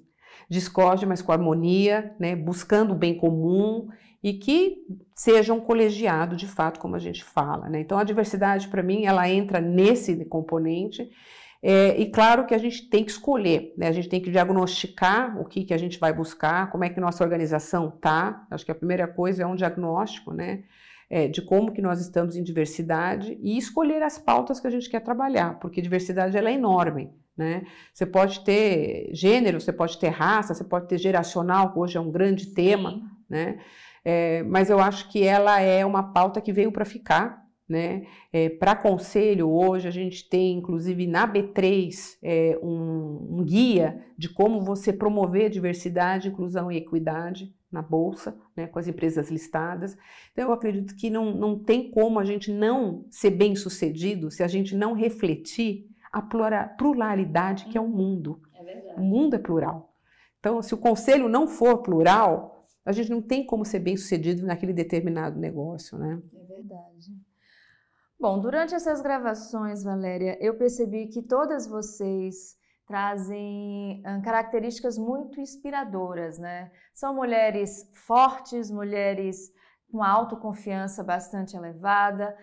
discorde, 0.49 1.05
mas 1.05 1.21
com 1.21 1.31
harmonia, 1.31 2.15
né? 2.19 2.35
Buscando 2.35 2.93
o 2.93 2.97
bem 2.97 3.17
comum 3.17 3.87
e 4.23 4.33
que 4.33 4.85
seja 5.15 5.53
um 5.53 5.59
colegiado 5.59 6.35
de 6.35 6.47
fato, 6.47 6.79
como 6.79 6.95
a 6.95 6.99
gente 6.99 7.23
fala, 7.23 7.69
né? 7.69 7.81
Então 7.81 7.97
a 7.97 8.03
diversidade 8.03 8.67
para 8.67 8.83
mim 8.83 9.05
ela 9.05 9.29
entra 9.29 9.59
nesse 9.59 10.25
componente 10.25 11.09
é, 11.63 11.99
e 11.99 12.09
claro 12.09 12.47
que 12.47 12.55
a 12.55 12.57
gente 12.57 12.89
tem 12.89 13.03
que 13.03 13.11
escolher, 13.11 13.73
né? 13.77 13.87
a 13.87 13.91
gente 13.91 14.09
tem 14.09 14.19
que 14.19 14.31
diagnosticar 14.31 15.39
o 15.39 15.45
que, 15.45 15.63
que 15.63 15.73
a 15.73 15.77
gente 15.77 15.99
vai 15.99 16.11
buscar, 16.11 16.71
como 16.71 16.83
é 16.83 16.89
que 16.89 16.99
nossa 16.99 17.23
organização 17.23 17.91
tá. 17.91 18.47
Acho 18.49 18.65
que 18.65 18.71
a 18.71 18.75
primeira 18.75 19.07
coisa 19.07 19.43
é 19.43 19.45
um 19.45 19.55
diagnóstico, 19.55 20.33
né? 20.33 20.63
É, 21.11 21.27
de 21.27 21.41
como 21.41 21.73
que 21.73 21.81
nós 21.81 21.99
estamos 21.99 22.37
em 22.37 22.43
diversidade 22.43 23.37
e 23.41 23.57
escolher 23.57 24.01
as 24.01 24.17
pautas 24.17 24.61
que 24.61 24.67
a 24.67 24.69
gente 24.69 24.89
quer 24.89 25.01
trabalhar, 25.01 25.59
porque 25.59 25.81
diversidade 25.81 26.37
ela 26.37 26.49
é 26.49 26.53
enorme. 26.53 27.11
Né? 27.35 27.63
Você 27.93 28.05
pode 28.05 28.45
ter 28.45 29.09
gênero, 29.13 29.59
você 29.59 29.73
pode 29.73 29.99
ter 29.99 30.07
raça, 30.07 30.53
você 30.53 30.63
pode 30.63 30.87
ter 30.87 30.97
geracional, 30.97 31.73
que 31.73 31.79
hoje 31.79 31.97
é 31.97 32.01
um 32.01 32.11
grande 32.11 32.53
tema, 32.53 33.01
né? 33.29 33.59
É, 34.03 34.41
mas 34.43 34.69
eu 34.69 34.79
acho 34.79 35.09
que 35.11 35.21
ela 35.21 35.59
é 35.59 35.85
uma 35.85 36.11
pauta 36.13 36.39
que 36.39 36.53
veio 36.53 36.71
para 36.71 36.85
ficar. 36.85 37.41
Né? 37.67 38.05
É, 38.33 38.49
para 38.49 38.75
conselho, 38.75 39.49
hoje 39.49 39.87
a 39.87 39.91
gente 39.91 40.27
tem, 40.27 40.57
inclusive 40.57 41.07
na 41.07 41.27
B3, 41.27 42.17
é, 42.21 42.59
um, 42.61 43.37
um, 43.37 43.43
guia 43.43 44.03
de 44.17 44.27
como 44.27 44.61
você 44.61 44.91
promover 44.91 45.49
diversidade, 45.49 46.29
inclusão 46.29 46.71
e 46.71 46.77
equidade 46.77 47.53
na 47.71 47.81
bolsa, 47.81 48.37
né, 48.55 48.67
com 48.67 48.77
as 48.77 48.87
empresas 48.87 49.29
listadas. 49.29 49.97
Então, 50.31 50.45
eu 50.45 50.53
acredito 50.53 50.95
que 50.95 51.09
não, 51.09 51.33
não 51.33 51.57
tem 51.57 51.89
como 51.89 52.19
a 52.19 52.25
gente 52.25 52.51
não 52.51 53.05
ser 53.09 53.31
bem 53.31 53.55
sucedido 53.55 54.29
se 54.29 54.43
a 54.43 54.47
gente 54.47 54.75
não 54.75 54.93
refletir 54.93 55.89
a 56.11 56.21
pluralidade 56.67 57.65
que 57.65 57.77
é 57.77 57.81
o 57.81 57.87
mundo. 57.87 58.41
É 58.53 58.95
o 58.97 59.01
mundo 59.01 59.35
é 59.35 59.39
plural. 59.39 59.95
Então, 60.39 60.61
se 60.61 60.73
o 60.73 60.77
conselho 60.77 61.29
não 61.29 61.47
for 61.47 61.77
plural, 61.77 62.67
a 62.83 62.91
gente 62.91 63.09
não 63.09 63.21
tem 63.21 63.45
como 63.45 63.63
ser 63.63 63.79
bem 63.79 63.95
sucedido 63.95 64.45
naquele 64.45 64.73
determinado 64.73 65.39
negócio, 65.39 65.97
né? 65.97 66.21
É 66.33 66.45
verdade. 66.45 67.15
Bom, 68.19 68.39
durante 68.39 68.75
essas 68.75 69.01
gravações, 69.01 69.83
Valéria, 69.83 70.37
eu 70.39 70.55
percebi 70.55 71.07
que 71.07 71.21
todas 71.21 71.67
vocês 71.67 72.55
trazem 72.91 74.03
características 74.21 74.97
muito 74.97 75.39
inspiradoras, 75.39 76.37
né? 76.37 76.69
São 76.93 77.15
mulheres 77.15 77.89
fortes, 78.05 78.69
mulheres 78.69 79.49
com 79.89 80.03
autoconfiança 80.03 81.01
bastante 81.01 81.55
elevada, 81.55 82.35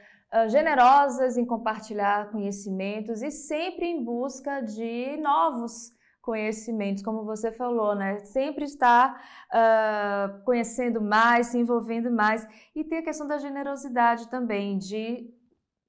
generosas 0.49 1.37
em 1.37 1.45
compartilhar 1.45 2.31
conhecimentos 2.31 3.21
e 3.23 3.31
sempre 3.31 3.87
em 3.87 4.03
busca 4.03 4.63
de 4.63 5.19
novos 5.19 5.93
conhecimentos, 6.23 7.03
como 7.03 7.27
você 7.27 7.53
falou, 7.53 7.95
né? 7.95 8.21
Sempre 8.21 8.65
estar 8.65 9.23
uh, 9.53 10.45
conhecendo 10.45 11.01
mais, 11.01 11.49
se 11.49 11.59
envolvendo 11.59 12.11
mais. 12.11 12.47
E 12.75 12.85
tem 12.85 12.99
a 12.99 13.05
questão 13.05 13.27
da 13.27 13.37
generosidade 13.37 14.29
também, 14.31 14.79
de 14.79 15.31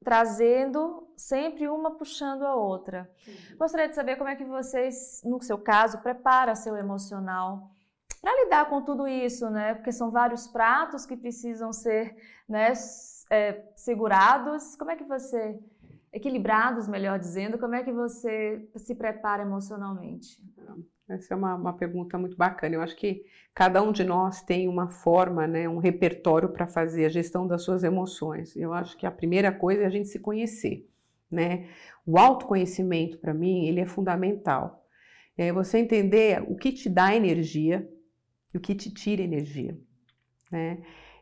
trazendo 0.04 1.09
sempre 1.20 1.68
uma 1.68 1.92
puxando 1.92 2.44
a 2.44 2.56
outra. 2.56 3.10
Uhum. 3.28 3.58
Gostaria 3.58 3.90
de 3.90 3.96
saber 3.96 4.16
como 4.16 4.30
é 4.30 4.36
que 4.36 4.46
vocês, 4.46 5.22
no 5.24 5.42
seu 5.42 5.58
caso, 5.58 6.00
prepara 6.00 6.56
seu 6.56 6.76
emocional 6.76 7.70
para 8.22 8.44
lidar 8.44 8.70
com 8.70 8.82
tudo 8.82 9.08
isso, 9.08 9.50
né? 9.50 9.74
Porque 9.74 9.92
são 9.92 10.12
vários 10.12 10.48
pratos 10.48 11.06
que 11.06 11.16
precisam 11.16 11.72
ser 11.72 12.16
né, 12.48 12.74
é, 13.30 13.64
segurados. 13.76 14.76
Como 14.76 14.92
é 14.92 14.96
que 14.96 15.04
você 15.04 15.60
equilibrados, 16.12 16.88
melhor 16.88 17.20
dizendo, 17.20 17.58
como 17.58 17.76
é 17.76 17.84
que 17.84 17.92
você 17.92 18.68
se 18.76 18.96
prepara 18.96 19.44
emocionalmente? 19.44 20.42
Essa 21.08 21.34
é 21.34 21.38
uma, 21.38 21.56
uma 21.56 21.74
pergunta 21.74 22.18
muito 22.18 22.36
bacana. 22.36 22.76
Eu 22.76 22.82
acho 22.82 22.96
que 22.96 23.24
cada 23.54 23.82
um 23.82 23.92
de 23.92 24.04
nós 24.04 24.42
tem 24.42 24.68
uma 24.68 24.90
forma, 24.90 25.46
né, 25.46 25.70
um 25.70 25.78
repertório 25.78 26.50
para 26.50 26.66
fazer 26.66 27.06
a 27.06 27.10
gestão 27.10 27.48
das 27.48 27.64
suas 27.64 27.84
emoções. 27.84 28.56
Eu 28.56 28.74
acho 28.74 28.98
que 28.98 29.06
a 29.06 29.12
primeira 29.12 29.52
coisa 29.52 29.84
é 29.84 29.86
a 29.86 29.90
gente 29.90 30.10
se 30.10 30.20
conhecer, 30.20 30.89
né? 31.32 31.68
O 32.06 32.18
autoconhecimento, 32.18 33.18
para 33.18 33.34
mim, 33.34 33.66
ele 33.68 33.80
é 33.80 33.86
fundamental. 33.86 34.86
É 35.38 35.54
você 35.54 35.78
entender 35.78 36.44
o 36.48 36.56
que 36.56 36.72
te 36.72 36.90
dá 36.90 37.16
energia 37.16 37.88
e 38.54 38.58
o 38.58 38.62
que 38.62 38.76
te 38.76 38.94
tira 38.94 39.22
energia, 39.22 39.78
né? 40.52 40.82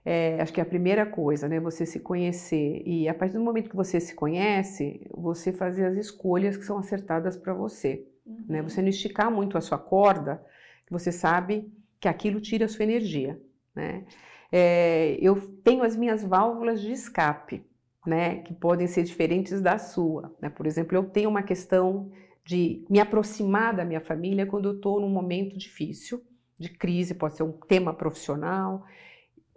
É, 0.09 0.39
acho 0.41 0.53
que 0.53 0.61
é 0.61 0.63
a 0.63 0.65
primeira 0.65 1.05
coisa, 1.05 1.49
né? 1.49 1.59
Você 1.59 1.85
se 1.85 1.99
conhecer. 1.99 2.81
E 2.85 3.09
a 3.09 3.13
partir 3.13 3.33
do 3.33 3.43
momento 3.43 3.69
que 3.69 3.75
você 3.75 3.99
se 3.99 4.15
conhece, 4.15 5.05
você 5.13 5.51
fazer 5.51 5.85
as 5.85 5.97
escolhas 5.97 6.55
que 6.55 6.63
são 6.63 6.77
acertadas 6.77 7.35
para 7.35 7.53
você. 7.53 8.07
Uhum. 8.25 8.45
Né? 8.47 8.61
Você 8.61 8.81
não 8.81 8.87
esticar 8.87 9.29
muito 9.29 9.57
a 9.57 9.61
sua 9.61 9.77
corda, 9.77 10.41
que 10.85 10.93
você 10.93 11.11
sabe 11.11 11.69
que 11.99 12.07
aquilo 12.07 12.39
tira 12.39 12.65
a 12.65 12.69
sua 12.69 12.83
energia. 12.83 13.37
Né? 13.75 14.05
É, 14.49 15.17
eu 15.21 15.35
tenho 15.63 15.83
as 15.83 15.97
minhas 15.97 16.23
válvulas 16.23 16.81
de 16.81 16.93
escape, 16.93 17.65
né? 18.07 18.37
Que 18.37 18.53
podem 18.53 18.87
ser 18.87 19.03
diferentes 19.03 19.61
da 19.61 19.77
sua. 19.77 20.35
Né? 20.41 20.49
Por 20.49 20.65
exemplo, 20.65 20.95
eu 20.95 21.03
tenho 21.03 21.29
uma 21.29 21.43
questão 21.43 22.09
de 22.45 22.85
me 22.89 22.99
aproximar 22.99 23.75
da 23.75 23.83
minha 23.83 24.01
família 24.01 24.45
quando 24.45 24.69
eu 24.69 24.75
estou 24.75 25.01
num 25.01 25.09
momento 25.09 25.57
difícil, 25.57 26.23
de 26.57 26.69
crise, 26.69 27.13
pode 27.13 27.35
ser 27.35 27.43
um 27.43 27.51
tema 27.51 27.93
profissional 27.93 28.85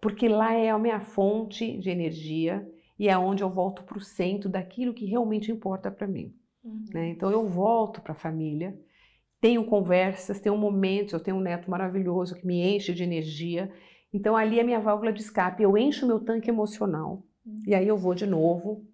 porque 0.00 0.28
lá 0.28 0.54
é 0.54 0.70
a 0.70 0.78
minha 0.78 1.00
fonte 1.00 1.76
de 1.78 1.90
energia 1.90 2.66
e 2.98 3.08
é 3.08 3.16
onde 3.16 3.42
eu 3.42 3.50
volto 3.50 3.84
para 3.84 3.98
o 3.98 4.00
centro 4.00 4.48
daquilo 4.48 4.94
que 4.94 5.04
realmente 5.04 5.52
importa 5.52 5.90
para 5.90 6.06
mim. 6.06 6.34
Uhum. 6.64 6.84
Né? 6.92 7.08
Então 7.10 7.30
eu 7.30 7.46
volto 7.46 8.00
para 8.00 8.12
a 8.12 8.16
família, 8.16 8.78
tenho 9.40 9.64
conversas, 9.64 10.40
tenho 10.40 10.56
momentos, 10.56 11.12
eu 11.12 11.20
tenho 11.20 11.36
um 11.36 11.40
neto 11.40 11.70
maravilhoso 11.70 12.34
que 12.34 12.46
me 12.46 12.62
enche 12.62 12.94
de 12.94 13.02
energia. 13.02 13.70
Então 14.12 14.36
ali 14.36 14.58
é 14.58 14.62
a 14.62 14.64
minha 14.64 14.80
válvula 14.80 15.12
de 15.12 15.20
escape, 15.20 15.62
eu 15.62 15.76
encho 15.76 16.06
meu 16.06 16.20
tanque 16.20 16.50
emocional. 16.50 17.22
E 17.66 17.74
aí 17.74 17.86
eu 17.86 17.96
vou 17.96 18.14
de 18.14 18.26
novo 18.26 18.84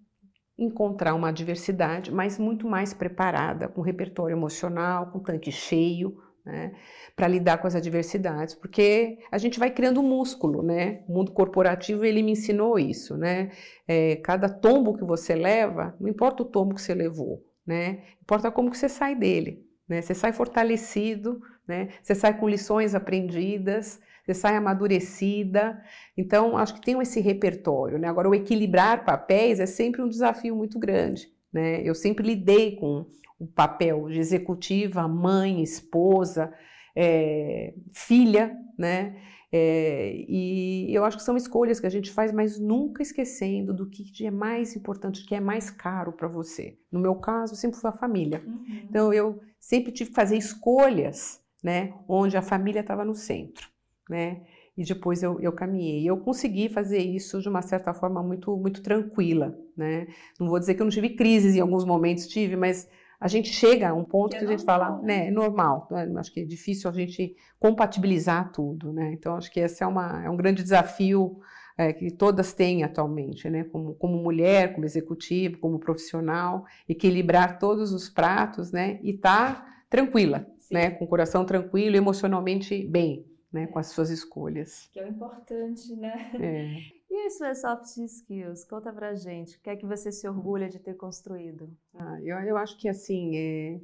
encontrar 0.57 1.13
uma 1.13 1.29
adversidade, 1.29 2.11
mas 2.11 2.39
muito 2.39 2.67
mais 2.67 2.93
preparada, 2.93 3.67
com 3.67 3.81
repertório 3.81 4.35
emocional, 4.35 5.11
com 5.11 5.19
tanque 5.19 5.51
cheio, 5.51 6.17
né, 6.43 6.73
para 7.15 7.27
lidar 7.27 7.57
com 7.57 7.67
as 7.67 7.75
adversidades, 7.75 8.55
porque 8.55 9.19
a 9.29 9.37
gente 9.37 9.59
vai 9.59 9.69
criando 9.69 10.01
músculo, 10.01 10.63
né? 10.63 11.03
O 11.07 11.13
mundo 11.13 11.33
corporativo 11.33 12.05
ele 12.05 12.23
me 12.23 12.31
ensinou 12.31 12.79
isso, 12.79 13.17
né? 13.17 13.51
É, 13.85 14.15
cada 14.17 14.47
tombo 14.47 14.97
que 14.97 15.03
você 15.03 15.35
leva, 15.35 15.95
não 15.99 16.07
importa 16.07 16.43
o 16.43 16.45
tombo 16.45 16.73
que 16.73 16.81
você 16.81 16.93
levou, 16.93 17.43
né? 17.65 18.01
Importa 18.21 18.49
como 18.49 18.71
que 18.71 18.77
você 18.77 18.87
sai 18.87 19.13
dele, 19.13 19.61
né? 19.89 20.01
Você 20.01 20.13
sai 20.13 20.31
fortalecido, 20.31 21.41
né? 21.67 21.89
Você 22.01 22.15
sai 22.15 22.37
com 22.39 22.47
lições 22.47 22.95
aprendidas, 22.95 23.99
você 24.27 24.33
sai 24.33 24.57
amadurecida. 24.57 25.81
Então, 26.17 26.57
acho 26.57 26.73
que 26.75 26.81
tem 26.81 26.99
esse 27.01 27.21
repertório, 27.21 27.97
né? 27.97 28.09
Agora, 28.09 28.29
o 28.29 28.35
equilibrar 28.35 29.05
papéis 29.05 29.61
é 29.61 29.65
sempre 29.65 30.01
um 30.01 30.09
desafio 30.09 30.53
muito 30.53 30.77
grande. 30.77 31.31
Né? 31.51 31.81
Eu 31.81 31.95
sempre 31.95 32.27
lidei 32.27 32.75
com 32.75 33.05
o 33.39 33.47
papel 33.47 34.09
de 34.09 34.19
executiva, 34.19 35.07
mãe, 35.07 35.63
esposa, 35.63 36.53
é, 36.93 37.73
filha, 37.93 38.53
né? 38.77 39.15
É, 39.49 40.13
e 40.27 40.93
eu 40.93 41.05
acho 41.05 41.15
que 41.15 41.23
são 41.23 41.37
escolhas 41.37 41.79
que 41.79 41.87
a 41.87 41.89
gente 41.89 42.11
faz, 42.11 42.33
mas 42.33 42.59
nunca 42.59 43.01
esquecendo 43.01 43.73
do 43.73 43.89
que 43.89 44.25
é 44.25 44.31
mais 44.31 44.75
importante, 44.75 45.25
que 45.25 45.33
é 45.33 45.39
mais 45.39 45.69
caro 45.69 46.11
para 46.11 46.27
você. 46.27 46.77
No 46.91 46.99
meu 46.99 47.15
caso, 47.15 47.55
sempre 47.55 47.79
foi 47.79 47.89
a 47.89 47.93
família. 47.93 48.43
Uhum. 48.45 48.81
Então 48.83 49.13
eu 49.13 49.39
sempre 49.57 49.93
tive 49.93 50.09
que 50.09 50.15
fazer 50.15 50.35
escolhas, 50.35 51.39
né? 51.63 51.93
Onde 52.09 52.35
a 52.35 52.41
família 52.41 52.81
estava 52.81 53.05
no 53.05 53.15
centro, 53.15 53.69
né? 54.09 54.41
e 54.77 54.83
depois 54.83 55.23
eu, 55.23 55.39
eu 55.41 55.51
caminhei. 55.51 56.07
Eu 56.07 56.17
consegui 56.17 56.69
fazer 56.69 56.99
isso 56.99 57.41
de 57.41 57.49
uma 57.49 57.63
certa 57.63 57.93
forma 57.93 58.21
muito, 58.21 58.55
muito 58.55 58.81
tranquila, 58.83 59.57
né? 59.75 60.07
Não 60.39 60.47
vou 60.47 60.59
dizer 60.59 60.75
que 60.75 60.81
eu 60.81 60.85
não 60.85 60.91
tive 60.91 61.09
crises 61.09 61.55
em 61.55 61.59
alguns 61.59 61.83
momentos, 61.83 62.27
tive, 62.27 62.55
mas 62.55 62.87
a 63.19 63.27
gente 63.27 63.49
chega 63.49 63.89
a 63.89 63.93
um 63.95 64.03
ponto 64.03 64.33
que, 64.33 64.37
que 64.37 64.45
a 64.45 64.47
gente 64.47 64.63
normal, 64.63 64.91
fala, 64.91 65.01
né, 65.01 65.27
é 65.27 65.31
normal. 65.31 65.87
Né? 65.89 66.07
Acho 66.17 66.31
que 66.31 66.41
é 66.41 66.45
difícil 66.45 66.87
a 66.87 66.93
gente 66.93 67.35
compatibilizar 67.59 68.51
tudo, 68.51 68.93
né? 68.93 69.11
Então 69.13 69.35
acho 69.35 69.51
que 69.51 69.59
esse 69.59 69.83
é, 69.83 69.87
uma, 69.87 70.23
é 70.23 70.29
um 70.29 70.37
grande 70.37 70.61
desafio 70.61 71.39
é, 71.75 71.91
que 71.91 72.11
todas 72.11 72.53
têm 72.53 72.83
atualmente, 72.83 73.49
né? 73.49 73.63
Como, 73.63 73.95
como 73.95 74.21
mulher, 74.21 74.75
como 74.75 74.85
executivo, 74.85 75.57
como 75.57 75.79
profissional, 75.79 76.65
equilibrar 76.87 77.57
todos 77.57 77.91
os 77.91 78.07
pratos, 78.09 78.71
né? 78.71 78.99
E 79.01 79.15
estar 79.15 79.55
tá 79.55 79.67
tranquila, 79.89 80.45
Sim. 80.59 80.75
né? 80.75 80.91
Com 80.91 81.05
o 81.05 81.07
coração 81.07 81.43
tranquilo, 81.43 81.95
emocionalmente 81.95 82.87
bem 82.87 83.25
né, 83.51 83.67
com 83.67 83.79
as 83.79 83.87
suas 83.87 84.09
escolhas. 84.09 84.89
Que 84.91 84.99
é 84.99 85.05
o 85.05 85.09
importante, 85.09 85.95
né? 85.95 86.31
É. 86.41 86.97
E 87.09 87.25
as 87.25 87.37
suas 87.37 87.61
soft 87.61 87.97
skills? 87.99 88.65
Conta 88.65 88.91
pra 88.91 89.15
gente. 89.15 89.55
O 89.57 89.61
que 89.61 89.69
é 89.69 89.77
que 89.77 89.85
você 89.85 90.11
se 90.11 90.27
orgulha 90.27 90.67
de 90.67 90.77
ter 90.77 90.93
construído? 90.93 91.69
Ah, 91.95 92.19
eu, 92.21 92.37
eu 92.39 92.57
acho 92.57 92.77
que, 92.77 92.89
assim, 92.89 93.37
é 93.37 93.79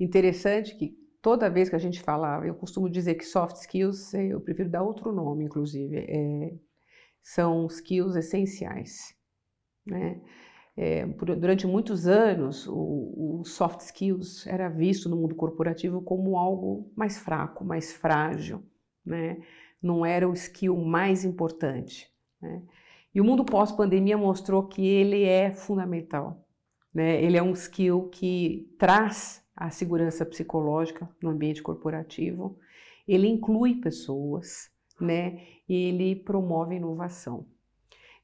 interessante 0.00 0.74
que 0.74 0.98
toda 1.22 1.48
vez 1.48 1.68
que 1.68 1.76
a 1.76 1.78
gente 1.78 2.02
fala, 2.02 2.44
eu 2.44 2.56
costumo 2.56 2.90
dizer 2.90 3.14
que 3.14 3.24
soft 3.24 3.54
skills, 3.58 4.12
é, 4.14 4.26
eu 4.26 4.40
prefiro 4.40 4.68
dar 4.68 4.82
outro 4.82 5.12
nome, 5.12 5.44
inclusive, 5.44 5.96
é, 5.96 6.54
são 7.22 7.66
skills 7.68 8.16
essenciais, 8.16 9.14
né? 9.86 10.20
É, 10.76 11.06
por, 11.06 11.34
durante 11.36 11.68
muitos 11.68 12.08
anos, 12.08 12.66
o, 12.66 13.38
o, 13.40 13.44
soft 13.44 13.80
skills 13.80 14.44
era 14.46 14.68
visto 14.68 15.08
no 15.08 15.16
mundo 15.16 15.36
corporativo 15.36 16.02
como 16.02 16.36
algo 16.36 16.92
mais 16.96 17.16
fraco, 17.16 17.64
mais 17.64 17.92
frágil 17.92 18.62
né? 19.06 19.38
Não 19.80 20.04
era 20.04 20.28
o 20.28 20.32
skill 20.32 20.76
mais 20.76 21.24
importante. 21.24 22.10
Né? 22.42 22.62
E 23.14 23.20
o 23.20 23.24
mundo 23.24 23.44
pós-pandemia 23.44 24.18
mostrou 24.18 24.66
que 24.66 24.86
ele 24.86 25.22
é 25.22 25.52
fundamental. 25.52 26.44
Né? 26.92 27.22
Ele 27.22 27.36
é 27.36 27.42
um 27.42 27.52
skill 27.52 28.08
que 28.08 28.74
traz 28.78 29.46
a 29.56 29.70
segurança 29.70 30.26
psicológica 30.26 31.08
no 31.22 31.30
ambiente 31.30 31.62
corporativo, 31.62 32.58
ele 33.08 33.26
inclui 33.26 33.76
pessoas, 33.76 34.68
né? 35.00 35.40
E 35.68 35.88
ele 35.88 36.16
promove 36.16 36.74
inovação. 36.74 37.46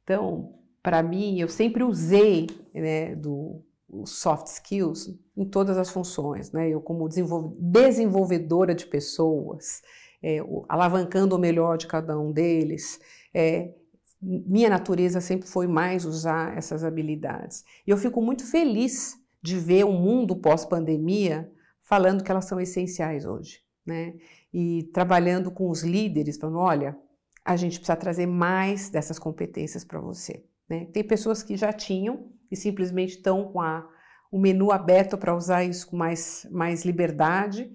Então, 0.02 0.58
para 0.82 1.02
mim, 1.02 1.40
eu 1.40 1.48
sempre 1.48 1.82
usei 1.82 2.48
né, 2.74 3.14
do 3.14 3.62
soft 4.04 4.48
skills 4.48 5.08
em 5.36 5.44
todas 5.44 5.78
as 5.78 5.90
funções, 5.90 6.52
né? 6.52 6.68
Eu 6.68 6.80
como 6.80 7.08
desenvolvedora 7.08 8.74
de 8.74 8.86
pessoas, 8.86 9.80
é, 10.22 10.38
alavancando 10.68 11.36
o 11.36 11.38
melhor 11.38 11.76
de 11.76 11.86
cada 11.86 12.18
um 12.18 12.30
deles. 12.32 13.00
É, 13.34 13.74
minha 14.20 14.70
natureza 14.70 15.20
sempre 15.20 15.48
foi 15.48 15.66
mais 15.66 16.04
usar 16.04 16.56
essas 16.56 16.84
habilidades. 16.84 17.64
E 17.86 17.90
eu 17.90 17.96
fico 17.96 18.22
muito 18.22 18.48
feliz 18.48 19.16
de 19.42 19.58
ver 19.58 19.84
o 19.84 19.92
mundo 19.92 20.36
pós-pandemia 20.36 21.50
falando 21.82 22.22
que 22.22 22.30
elas 22.30 22.44
são 22.44 22.60
essenciais 22.60 23.26
hoje, 23.26 23.60
né? 23.84 24.14
E 24.54 24.84
trabalhando 24.94 25.50
com 25.50 25.68
os 25.68 25.82
líderes, 25.82 26.38
falando: 26.38 26.58
olha, 26.58 26.96
a 27.44 27.56
gente 27.56 27.78
precisa 27.78 27.96
trazer 27.96 28.26
mais 28.26 28.88
dessas 28.88 29.18
competências 29.18 29.84
para 29.84 30.00
você. 30.00 30.44
Né? 30.68 30.86
Tem 30.92 31.02
pessoas 31.02 31.42
que 31.42 31.56
já 31.56 31.72
tinham 31.72 32.30
e 32.50 32.56
simplesmente 32.56 33.16
estão 33.16 33.50
com 33.52 33.60
a, 33.60 33.88
o 34.30 34.38
menu 34.38 34.70
aberto 34.70 35.18
para 35.18 35.34
usar 35.34 35.64
isso 35.64 35.88
com 35.88 35.96
mais, 35.96 36.46
mais 36.50 36.84
liberdade, 36.84 37.70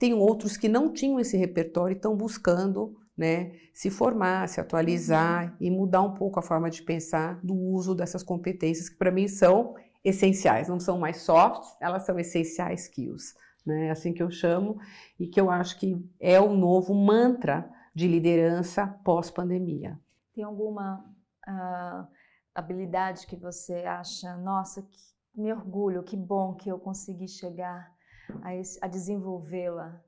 tem 0.00 0.14
outros 0.14 0.56
que 0.56 0.66
não 0.66 0.90
tinham 0.90 1.20
esse 1.20 1.36
repertório 1.36 1.94
e 1.94 1.96
estão 1.96 2.16
buscando 2.16 2.98
né, 3.14 3.52
se 3.74 3.90
formar, 3.90 4.48
se 4.48 4.58
atualizar 4.58 5.50
uhum. 5.50 5.56
e 5.60 5.70
mudar 5.70 6.00
um 6.00 6.14
pouco 6.14 6.38
a 6.38 6.42
forma 6.42 6.70
de 6.70 6.82
pensar 6.82 7.38
do 7.44 7.54
uso 7.54 7.94
dessas 7.94 8.22
competências 8.22 8.88
que 8.88 8.96
para 8.96 9.10
mim 9.10 9.28
são 9.28 9.74
essenciais, 10.02 10.68
não 10.68 10.80
são 10.80 10.98
mais 10.98 11.18
softs, 11.18 11.76
elas 11.78 12.06
são 12.06 12.18
essenciais 12.18 12.84
skills, 12.84 13.34
né, 13.66 13.88
é 13.88 13.90
assim 13.90 14.14
que 14.14 14.22
eu 14.22 14.30
chamo 14.30 14.78
e 15.18 15.26
que 15.26 15.38
eu 15.38 15.50
acho 15.50 15.78
que 15.78 16.02
é 16.18 16.40
o 16.40 16.56
novo 16.56 16.94
mantra 16.94 17.70
de 17.94 18.08
liderança 18.08 18.86
pós-pandemia. 19.04 20.00
Tem 20.34 20.42
alguma 20.42 21.04
uh, 21.46 22.08
habilidade 22.54 23.26
que 23.26 23.36
você 23.36 23.84
acha, 23.84 24.34
nossa, 24.38 24.80
que 24.80 24.98
me 25.34 25.52
orgulho, 25.52 26.02
que 26.02 26.16
bom 26.16 26.54
que 26.54 26.70
eu 26.70 26.78
consegui 26.78 27.28
chegar 27.28 27.99
a, 28.42 28.86
a 28.86 28.88
desenvolvê-la? 28.88 30.02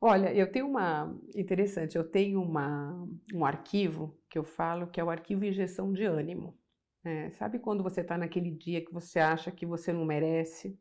Olha, 0.00 0.32
eu 0.32 0.50
tenho 0.50 0.66
uma 0.66 1.14
interessante, 1.36 1.96
eu 1.96 2.04
tenho 2.04 2.40
uma, 2.42 3.06
um 3.34 3.44
arquivo 3.44 4.16
que 4.30 4.38
eu 4.38 4.44
falo 4.44 4.86
que 4.86 4.98
é 4.98 5.04
o 5.04 5.10
arquivo 5.10 5.44
injeção 5.44 5.92
de 5.92 6.04
ânimo. 6.04 6.56
É, 7.04 7.30
sabe 7.30 7.58
quando 7.58 7.82
você 7.82 8.00
está 8.00 8.16
naquele 8.16 8.50
dia 8.50 8.84
que 8.84 8.92
você 8.92 9.18
acha 9.18 9.50
que 9.50 9.66
você 9.66 9.92
não 9.92 10.04
merece, 10.04 10.78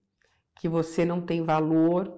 que 0.56 0.70
você 0.70 1.06
não 1.06 1.22
tem 1.22 1.44
valor 1.44 2.18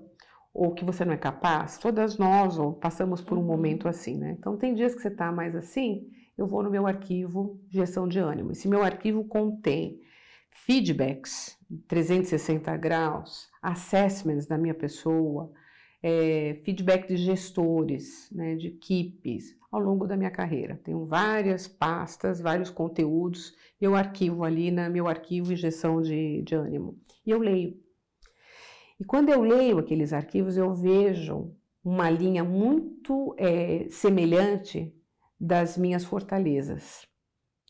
ou 0.54 0.74
que 0.74 0.84
você 0.84 1.06
não 1.06 1.14
é 1.14 1.18
capaz? 1.18 1.78
Todas 1.78 2.18
nós 2.18 2.58
ou, 2.58 2.74
passamos 2.74 3.22
por 3.22 3.38
um 3.38 3.42
uhum. 3.42 3.48
momento 3.48 3.88
assim, 3.88 4.18
né? 4.18 4.36
Então 4.38 4.58
tem 4.58 4.74
dias 4.74 4.94
que 4.94 5.02
você 5.02 5.08
está 5.08 5.32
mais 5.32 5.56
assim, 5.56 6.08
eu 6.38 6.48
vou 6.48 6.64
no 6.64 6.70
meu 6.70 6.88
arquivo 6.88 7.60
injeção 7.68 8.08
de 8.08 8.20
ânimo. 8.20 8.52
Esse 8.52 8.68
meu 8.68 8.84
arquivo 8.84 9.24
contém 9.26 10.02
feedbacks 10.52 11.58
360 11.88 12.76
graus, 12.78 13.51
assessments 13.62 14.48
da 14.48 14.58
minha 14.58 14.74
pessoa, 14.74 15.52
é, 16.02 16.60
feedback 16.66 17.08
de 17.08 17.18
gestores, 17.18 18.30
né, 18.32 18.56
de 18.56 18.70
equipes, 18.70 19.56
ao 19.72 19.80
longo 19.80 20.08
da 20.08 20.18
minha 20.18 20.32
carreira. 20.32 20.80
Tenho 20.84 21.06
várias 21.06 21.68
pastas, 21.68 22.42
vários 22.42 22.70
conteúdos, 22.70 23.56
eu 23.80 23.96
arquivo 23.96 24.44
ali 24.44 24.72
na 24.72 24.90
meu 24.90 25.08
arquivo 25.08 25.54
injeção 25.54 26.02
de, 26.02 26.42
de 26.42 26.56
ânimo. 26.56 27.00
E 27.26 27.30
eu 27.30 27.40
leio. 27.40 27.80
E 29.00 29.04
quando 29.06 29.30
eu 29.30 29.42
leio 29.42 29.78
aqueles 29.78 30.12
arquivos, 30.12 30.58
eu 30.58 30.74
vejo 30.74 31.56
uma 31.84 32.10
linha 32.10 32.44
muito 32.44 33.36
é, 33.38 33.88
semelhante 33.90 34.94
das 35.40 35.78
minhas 35.78 36.04
fortalezas. 36.04 37.08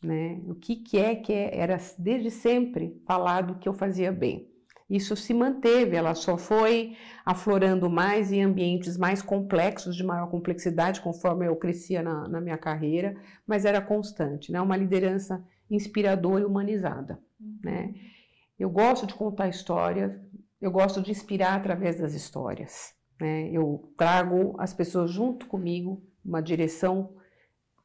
Né? 0.02 0.42
O 0.46 0.54
que, 0.54 0.76
que 0.76 0.98
é 0.98 1.14
que 1.14 1.32
era 1.32 1.78
desde 1.96 2.30
sempre 2.30 3.00
falado 3.06 3.58
que 3.58 3.68
eu 3.68 3.72
fazia 3.72 4.10
bem 4.10 4.51
isso 4.88 5.16
se 5.16 5.32
manteve, 5.32 5.96
ela 5.96 6.14
só 6.14 6.36
foi 6.36 6.96
aflorando 7.24 7.88
mais 7.88 8.32
em 8.32 8.42
ambientes 8.42 8.96
mais 8.96 9.22
complexos, 9.22 9.96
de 9.96 10.04
maior 10.04 10.28
complexidade, 10.28 11.00
conforme 11.00 11.46
eu 11.46 11.56
crescia 11.56 12.02
na, 12.02 12.28
na 12.28 12.40
minha 12.40 12.58
carreira, 12.58 13.16
mas 13.46 13.64
era 13.64 13.80
constante, 13.80 14.52
né? 14.52 14.60
uma 14.60 14.76
liderança 14.76 15.42
inspiradora 15.70 16.42
e 16.42 16.46
humanizada. 16.46 17.18
Uhum. 17.40 17.58
Né? 17.64 17.94
Eu 18.58 18.70
gosto 18.70 19.06
de 19.06 19.14
contar 19.14 19.48
histórias, 19.48 20.12
eu 20.60 20.70
gosto 20.70 21.00
de 21.00 21.10
inspirar 21.10 21.54
através 21.54 21.98
das 21.98 22.14
histórias. 22.14 22.94
Né? 23.20 23.50
Eu 23.50 23.92
trago 23.96 24.54
as 24.58 24.74
pessoas 24.74 25.10
junto 25.10 25.46
comigo, 25.46 26.02
uma 26.24 26.42
direção, 26.42 27.14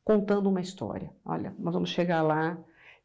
contando 0.03 0.49
uma 0.49 0.61
história. 0.61 1.11
Olha, 1.25 1.53
nós 1.57 1.73
vamos 1.73 1.89
chegar 1.89 2.21
lá, 2.21 2.57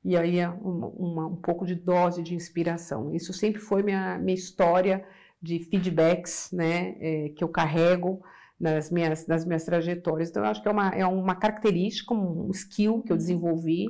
e 0.04 0.16
aí 0.16 0.38
é 0.38 0.48
uma, 0.48 0.88
uma, 0.88 1.26
um 1.26 1.36
pouco 1.36 1.64
de 1.64 1.74
dose 1.74 2.22
de 2.22 2.34
inspiração. 2.34 3.14
Isso 3.14 3.32
sempre 3.32 3.60
foi 3.60 3.82
minha, 3.82 4.18
minha 4.18 4.34
história 4.34 5.04
de 5.40 5.58
feedbacks, 5.60 6.50
né, 6.52 6.96
é, 7.00 7.28
que 7.30 7.42
eu 7.42 7.48
carrego 7.48 8.22
nas 8.58 8.90
minhas, 8.90 9.26
nas 9.26 9.44
minhas 9.44 9.64
trajetórias. 9.64 10.30
Então, 10.30 10.44
eu 10.44 10.50
acho 10.50 10.62
que 10.62 10.68
é 10.68 10.70
uma, 10.70 10.88
é 10.90 11.06
uma 11.06 11.34
característica, 11.34 12.14
um 12.14 12.50
skill 12.50 13.02
que 13.02 13.12
eu 13.12 13.16
desenvolvi 13.16 13.86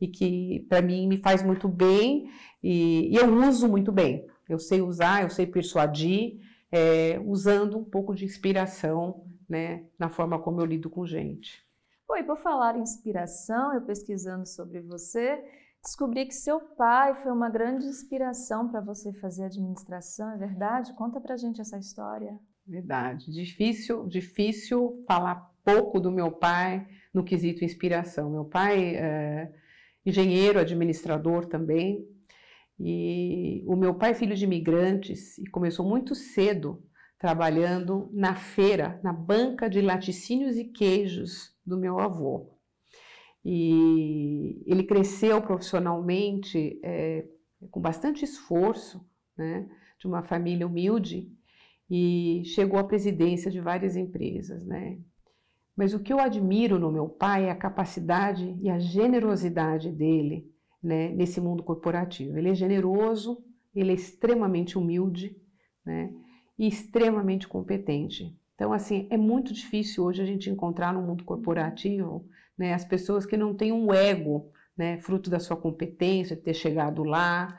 e 0.00 0.08
que, 0.08 0.64
para 0.68 0.80
mim, 0.80 1.06
me 1.06 1.18
faz 1.18 1.42
muito 1.42 1.68
bem 1.68 2.30
e, 2.62 3.10
e, 3.12 3.16
eu 3.16 3.34
uso 3.46 3.68
muito 3.68 3.92
bem. 3.92 4.26
Eu 4.48 4.58
sei 4.58 4.80
usar, 4.80 5.22
eu 5.22 5.30
sei 5.30 5.46
persuadir, 5.46 6.38
é, 6.70 7.20
usando 7.24 7.78
um 7.78 7.84
pouco 7.84 8.14
de 8.14 8.24
inspiração, 8.24 9.24
né, 9.48 9.84
na 9.98 10.08
forma 10.08 10.38
como 10.38 10.60
eu 10.60 10.66
lido 10.66 10.88
com 10.88 11.06
gente. 11.06 11.65
E 12.14 12.22
por 12.22 12.38
falar 12.38 12.76
em 12.76 12.82
inspiração, 12.82 13.74
eu 13.74 13.82
pesquisando 13.82 14.46
sobre 14.46 14.80
você, 14.80 15.38
descobri 15.82 16.24
que 16.24 16.34
seu 16.34 16.60
pai 16.60 17.14
foi 17.22 17.30
uma 17.30 17.50
grande 17.50 17.86
inspiração 17.86 18.68
para 18.68 18.80
você 18.80 19.12
fazer 19.14 19.44
administração, 19.44 20.30
é 20.30 20.36
verdade? 20.36 20.94
Conta 20.94 21.20
pra 21.20 21.36
gente 21.36 21.60
essa 21.60 21.78
história. 21.78 22.38
Verdade. 22.66 23.30
Difícil, 23.30 24.06
difícil 24.06 25.04
falar 25.06 25.52
pouco 25.62 26.00
do 26.00 26.10
meu 26.10 26.32
pai 26.32 26.86
no 27.12 27.22
quesito 27.22 27.64
inspiração. 27.64 28.30
Meu 28.30 28.44
pai 28.46 28.96
é 28.96 29.52
engenheiro, 30.04 30.58
administrador 30.58 31.46
também, 31.46 32.06
e 32.78 33.64
o 33.66 33.76
meu 33.76 33.94
pai 33.94 34.12
é 34.12 34.14
filho 34.14 34.36
de 34.36 34.44
imigrantes 34.44 35.36
e 35.38 35.46
começou 35.46 35.86
muito 35.86 36.14
cedo 36.14 36.82
trabalhando 37.18 38.08
na 38.12 38.34
feira, 38.34 39.00
na 39.02 39.12
banca 39.12 39.68
de 39.68 39.80
laticínios 39.80 40.56
e 40.56 40.64
queijos 40.64 41.55
do 41.66 41.76
meu 41.76 41.98
avô. 41.98 42.52
E 43.44 44.62
ele 44.66 44.84
cresceu 44.84 45.40
profissionalmente 45.42 46.80
é, 46.82 47.26
com 47.70 47.80
bastante 47.80 48.24
esforço, 48.24 49.04
né, 49.36 49.68
de 49.98 50.06
uma 50.06 50.22
família 50.22 50.66
humilde, 50.66 51.30
e 51.88 52.42
chegou 52.44 52.78
à 52.78 52.84
presidência 52.84 53.50
de 53.50 53.60
várias 53.60 53.96
empresas, 53.96 54.64
né. 54.64 54.98
Mas 55.76 55.92
o 55.92 56.00
que 56.00 56.12
eu 56.12 56.18
admiro 56.18 56.78
no 56.78 56.90
meu 56.90 57.08
pai 57.08 57.44
é 57.44 57.50
a 57.50 57.56
capacidade 57.56 58.56
e 58.60 58.68
a 58.70 58.78
generosidade 58.78 59.92
dele, 59.92 60.50
né, 60.82 61.10
nesse 61.10 61.40
mundo 61.40 61.62
corporativo. 61.62 62.36
Ele 62.38 62.50
é 62.50 62.54
generoso, 62.54 63.44
ele 63.74 63.90
é 63.90 63.94
extremamente 63.94 64.78
humilde, 64.78 65.36
né, 65.84 66.12
e 66.58 66.66
extremamente 66.66 67.46
competente. 67.46 68.34
Então, 68.56 68.72
assim, 68.72 69.06
é 69.10 69.16
muito 69.16 69.52
difícil 69.52 70.02
hoje 70.02 70.20
a 70.20 70.26
gente 70.26 70.50
encontrar 70.50 70.92
no 70.92 71.02
mundo 71.02 71.22
corporativo 71.24 72.26
né, 72.58 72.72
as 72.72 72.84
pessoas 72.84 73.26
que 73.26 73.36
não 73.36 73.54
têm 73.54 73.70
um 73.70 73.92
ego, 73.92 74.50
né, 74.76 74.98
fruto 74.98 75.28
da 75.30 75.38
sua 75.38 75.56
competência, 75.56 76.34
de 76.34 76.42
ter 76.42 76.54
chegado 76.54 77.04
lá. 77.04 77.56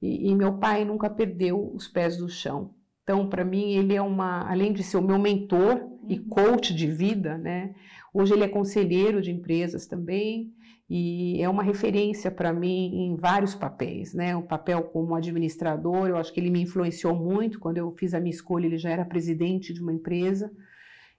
E, 0.00 0.30
e 0.30 0.34
meu 0.34 0.58
pai 0.58 0.84
nunca 0.84 1.08
perdeu 1.08 1.72
os 1.74 1.88
pés 1.88 2.18
do 2.18 2.28
chão. 2.28 2.74
Então, 3.02 3.28
para 3.28 3.44
mim, 3.44 3.72
ele 3.72 3.94
é 3.94 4.02
uma, 4.02 4.48
além 4.50 4.72
de 4.72 4.82
ser 4.82 4.98
o 4.98 5.02
meu 5.02 5.18
mentor 5.18 5.80
e 6.06 6.18
uhum. 6.18 6.28
coach 6.28 6.74
de 6.74 6.86
vida, 6.86 7.38
né? 7.38 7.74
Hoje 8.12 8.34
ele 8.34 8.44
é 8.44 8.48
conselheiro 8.48 9.20
de 9.20 9.30
empresas 9.30 9.86
também 9.86 10.52
e 10.88 11.42
é 11.42 11.48
uma 11.48 11.62
referência 11.62 12.30
para 12.30 12.52
mim 12.52 13.06
em 13.06 13.16
vários 13.16 13.54
papéis, 13.54 14.12
né? 14.12 14.36
O 14.36 14.42
papel 14.42 14.82
como 14.82 15.14
administrador, 15.14 16.08
eu 16.08 16.16
acho 16.16 16.32
que 16.32 16.40
ele 16.40 16.50
me 16.50 16.60
influenciou 16.60 17.14
muito. 17.14 17.58
Quando 17.58 17.78
eu 17.78 17.90
fiz 17.92 18.12
a 18.12 18.20
minha 18.20 18.34
escolha, 18.34 18.66
ele 18.66 18.76
já 18.76 18.90
era 18.90 19.04
presidente 19.04 19.72
de 19.72 19.80
uma 19.80 19.92
empresa 19.92 20.52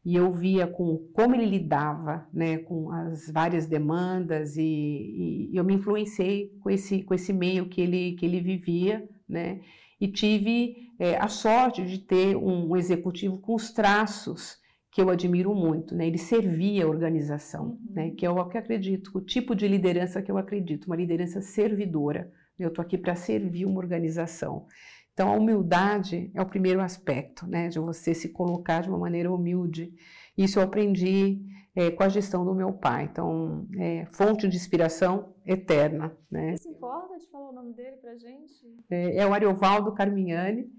e 0.05 0.15
eu 0.15 0.31
via 0.31 0.67
com 0.67 1.09
como 1.13 1.33
ele 1.33 1.47
lidava, 1.47 2.27
né, 2.31 2.59
com 2.59 2.91
as 2.91 3.27
várias 3.31 3.65
demandas 3.65 4.55
e, 4.55 5.49
e 5.51 5.57
eu 5.57 5.63
me 5.63 5.73
influenciei 5.73 6.51
com 6.61 6.69
esse 6.69 7.01
com 7.01 7.15
esse 7.15 7.33
meio 7.33 7.67
que 7.67 7.81
ele 7.81 8.13
que 8.13 8.25
ele 8.25 8.39
vivia, 8.39 9.09
né? 9.27 9.61
E 9.99 10.07
tive 10.07 10.91
é, 10.99 11.17
a 11.17 11.27
sorte 11.27 11.83
de 11.83 11.97
ter 11.97 12.35
um 12.37 12.75
executivo 12.77 13.39
com 13.39 13.55
os 13.55 13.71
traços 13.71 14.63
que 14.95 15.01
eu 15.01 15.09
admiro 15.09 15.53
muito, 15.53 15.93
né? 15.93 16.07
Ele 16.07 16.17
servia 16.17 16.85
a 16.85 16.87
organização, 16.87 17.65
uhum. 17.65 17.79
né? 17.89 18.11
Que 18.11 18.25
é 18.25 18.29
o 18.29 18.45
que 18.45 18.55
eu 18.55 18.61
acredito, 18.61 19.11
o 19.13 19.19
tipo 19.19 19.53
de 19.53 19.67
liderança 19.67 20.21
que 20.21 20.31
eu 20.31 20.37
acredito, 20.37 20.85
uma 20.85 20.95
liderança 20.95 21.41
servidora. 21.41 22.31
Eu 22.57 22.69
estou 22.69 22.81
aqui 22.81 22.97
para 22.97 23.13
servir 23.13 23.65
uma 23.65 23.77
organização. 23.77 24.65
Então, 25.11 25.27
a 25.27 25.35
humildade 25.35 26.31
é 26.33 26.41
o 26.41 26.45
primeiro 26.45 26.79
aspecto, 26.79 27.45
né? 27.45 27.67
De 27.67 27.77
você 27.77 28.13
se 28.13 28.29
colocar 28.29 28.83
de 28.83 28.89
uma 28.89 28.97
maneira 28.97 29.29
humilde. 29.29 29.93
Isso 30.37 30.59
eu 30.59 30.63
aprendi 30.63 31.41
é, 31.75 31.91
com 31.91 32.03
a 32.03 32.07
gestão 32.07 32.45
do 32.45 32.55
meu 32.55 32.71
pai. 32.71 33.09
Então, 33.11 33.67
é, 33.77 34.05
fonte 34.05 34.47
de 34.47 34.55
inspiração 34.55 35.35
eterna, 35.45 36.15
né? 36.31 36.55
Você 36.55 36.63
se 36.63 36.69
importa 36.69 37.19
de 37.19 37.27
falar 37.29 37.49
o 37.49 37.53
nome 37.53 37.73
dele 37.73 37.97
para 37.97 38.15
gente? 38.15 38.65
É, 38.89 39.17
é 39.17 39.27
o 39.27 39.33
Ariovaldo 39.33 39.91
Carmignani. 39.91 40.71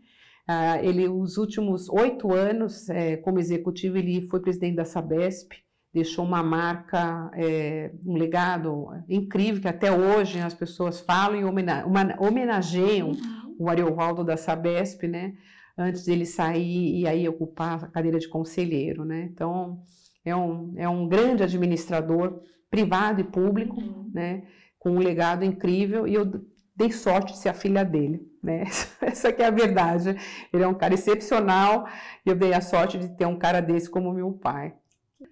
Ah, 0.49 0.81
ele, 0.81 1.09
os 1.09 1.39
últimos 1.39 1.89
oito 1.89 2.33
anos 2.33 2.89
é, 2.89 3.17
como 3.17 3.41
executivo, 3.41 3.99
ele 3.99 4.29
foi 4.29 4.41
presidente 4.41 4.77
da 4.77 4.85
Sabesp, 4.85 5.53
deixou 5.93 6.25
uma 6.25 6.43
marca, 6.43 7.31
é, 7.35 7.91
um 8.05 8.17
legado 8.17 8.89
incrível 9.09 9.63
que 9.63 9.67
até 9.67 9.91
hoje 9.91 10.39
as 10.39 10.55
pessoas 10.55 11.01
falam 11.01 11.41
e 11.41 12.15
homenageiam 12.19 13.09
uhum. 13.09 13.57
o 13.59 13.69
Ariovaldo 13.69 14.23
da 14.23 14.37
Sabesp, 14.37 15.09
né? 15.09 15.35
Antes 15.77 16.05
dele 16.05 16.25
sair 16.25 17.01
e 17.01 17.09
aí 17.09 17.29
ocupar 17.29 17.85
a 17.85 17.89
cadeira 17.89 18.19
de 18.19 18.29
conselheiro, 18.29 19.05
né? 19.05 19.29
Então 19.33 19.81
é 20.25 20.37
um, 20.37 20.75
é 20.77 20.89
um 20.89 21.09
grande 21.09 21.43
administrador 21.43 22.41
privado 22.71 23.21
e 23.21 23.25
público, 23.25 23.81
uhum. 23.81 24.11
né? 24.15 24.45
Com 24.79 24.91
um 24.91 24.99
legado 24.99 25.45
incrível 25.45 26.07
e 26.07 26.15
eu 26.15 26.31
dei 26.77 26.93
sorte 26.93 27.33
de 27.33 27.39
ser 27.39 27.49
a 27.49 27.55
filha 27.55 27.85
dele, 27.85 28.21
né? 28.47 28.65
Essa 29.03 29.33
que 29.33 29.43
é 29.43 29.47
a 29.47 29.51
verdade. 29.51 30.17
Ele 30.53 30.63
é 30.63 30.69
um 30.69 30.75
cara 30.75 30.95
excepcional 30.95 31.87
e 32.25 32.31
eu 32.31 32.37
dei 32.37 32.55
a 32.55 32.61
sorte 32.61 32.97
de 32.97 33.09
ter 33.09 33.27
um 33.27 33.37
cara 33.37 33.61
desse 33.61 33.91
como 33.91 34.13
meu 34.13 34.33
pai. 34.33 34.73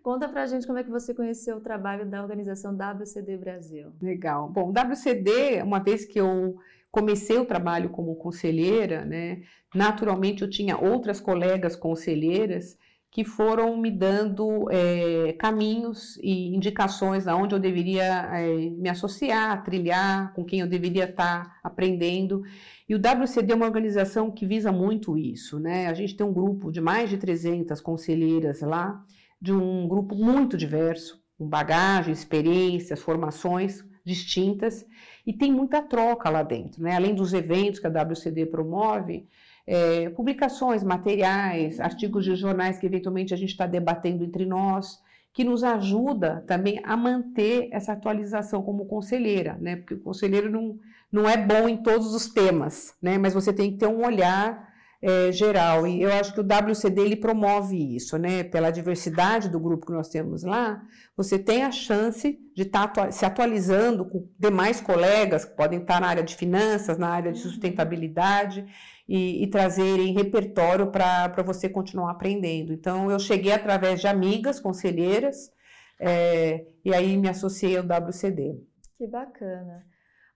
Conta 0.03 0.29
pra 0.29 0.47
gente 0.47 0.67
como 0.67 0.79
é 0.79 0.85
que 0.85 0.91
você 0.91 1.15
conheceu 1.15 1.57
o 1.57 1.61
trabalho 1.61 2.05
da 2.05 2.21
organização 2.21 2.77
WCD 2.77 3.37
Brasil. 3.37 3.93
Legal. 4.03 4.49
Bom, 4.49 4.73
WCD, 4.73 5.63
uma 5.63 5.79
vez 5.79 6.05
que 6.05 6.21
eu 6.21 6.57
comecei 6.91 7.39
o 7.39 7.45
trabalho 7.45 7.91
como 7.91 8.17
conselheira, 8.17 9.05
né, 9.05 9.43
naturalmente 9.75 10.43
eu 10.43 10.51
tinha 10.51 10.79
outras 10.79 11.21
colegas 11.21 11.75
conselheiras 11.77 12.79
que 13.15 13.23
foram 13.23 13.77
me 13.77 13.93
dando 13.93 14.69
é, 14.73 15.35
caminhos 15.35 16.19
e 16.21 16.53
indicações 16.53 17.29
aonde 17.29 17.55
eu 17.55 17.61
deveria 17.61 18.03
é, 18.03 18.57
me 18.71 18.89
associar, 18.89 19.63
trilhar, 19.63 20.35
com 20.35 20.45
quem 20.45 20.59
eu 20.59 20.67
deveria 20.67 21.05
estar 21.05 21.61
aprendendo. 21.63 22.43
E 22.89 22.93
o 22.93 22.99
WCD 22.99 23.53
é 23.53 23.55
uma 23.55 23.67
organização 23.67 24.33
que 24.33 24.45
visa 24.45 24.73
muito 24.73 25.17
isso, 25.17 25.61
né? 25.61 25.87
A 25.87 25.95
gente 25.95 26.17
tem 26.17 26.27
um 26.27 26.33
grupo 26.33 26.73
de 26.73 26.81
mais 26.81 27.09
de 27.09 27.17
300 27.17 27.81
conselheiras 27.81 28.63
lá, 28.63 29.01
de 29.41 29.53
um 29.53 29.87
grupo 29.87 30.17
muito 30.17 30.57
diverso, 30.57 31.23
com 31.39 31.49
bagagem, 31.49 32.13
experiências, 32.13 33.01
formações 33.01 33.85
distintas, 34.05 34.85
e 35.25 35.33
tem 35.33 35.53
muita 35.53 35.81
troca 35.81 36.29
lá 36.29 36.43
dentro, 36.43 36.83
né? 36.83 36.97
Além 36.97 37.15
dos 37.15 37.33
eventos 37.33 37.79
que 37.79 37.87
a 37.87 37.91
WCD 37.91 38.47
promove, 38.47 39.29
é, 39.67 40.11
publicações, 40.11 40.83
materiais, 40.83 41.81
artigos 41.81 42.25
de 42.25 42.37
jornais 42.37 42.79
que 42.79 42.87
eventualmente 42.87 43.33
a 43.33 43.37
gente 43.37 43.51
está 43.51 43.67
debatendo 43.67 44.25
entre 44.25 44.45
nós, 44.45 45.03
que 45.33 45.43
nos 45.43 45.65
ajuda 45.65 46.45
também 46.47 46.81
a 46.85 46.97
manter 46.97 47.69
essa 47.73 47.93
atualização 47.93 48.63
como 48.63 48.87
conselheira, 48.87 49.59
né? 49.61 49.77
Porque 49.77 49.95
o 49.95 50.01
conselheiro 50.01 50.51
não, 50.51 50.79
não 51.11 51.29
é 51.29 51.37
bom 51.37 51.69
em 51.69 51.77
todos 51.77 52.15
os 52.15 52.29
temas, 52.29 52.95
né? 53.03 53.19
Mas 53.19 53.35
você 53.35 53.53
tem 53.53 53.73
que 53.73 53.79
ter 53.79 53.89
um 53.89 54.05
olhar 54.05 54.73
é, 55.03 55.33
geral. 55.33 55.89
E 55.89 56.01
eu 56.03 56.13
acho 56.13 56.33
que 56.33 56.41
o 56.41 56.45
WCD 56.45 57.01
ele 57.01 57.17
promove 57.17 57.97
isso, 57.97 58.17
né? 58.17 58.45
Pela 58.45 58.71
diversidade 58.71 59.49
do 59.49 59.59
grupo 59.59 59.87
que 59.87 59.93
nós 59.93 60.09
temos 60.09 60.45
lá, 60.45 60.81
você 61.17 61.37
tem 61.37 61.65
a 61.65 61.73
chance 61.73 62.39
de 62.55 62.63
estar 62.63 62.87
tá 62.89 63.11
se 63.11 63.27
atualizando 63.27 64.05
com 64.05 64.29
demais 64.39 64.81
colegas 64.81 65.45
que 65.45 65.57
podem 65.57 65.81
estar 65.81 66.01
na 66.01 66.07
área 66.07 66.23
de 66.23 66.37
finanças, 66.37 66.97
na 66.97 67.09
área 67.09 67.33
de 67.33 67.43
uhum. 67.43 67.51
sustentabilidade 67.51 68.65
e, 69.09 69.43
e 69.43 69.47
trazerem 69.47 70.15
repertório 70.15 70.91
para 70.91 71.43
você 71.43 71.69
continuar 71.69 72.11
aprendendo. 72.11 72.73
Então, 72.73 73.11
eu 73.11 73.19
cheguei 73.19 73.53
através 73.53 74.01
de 74.01 74.07
amigas 74.07 74.59
conselheiras 74.59 75.53
é, 76.01 76.67
e 76.85 76.95
aí 76.95 77.17
me 77.17 77.29
associei 77.29 77.77
ao 77.77 77.85
WCD. 77.85 78.61
Que 78.97 79.07
bacana. 79.07 79.85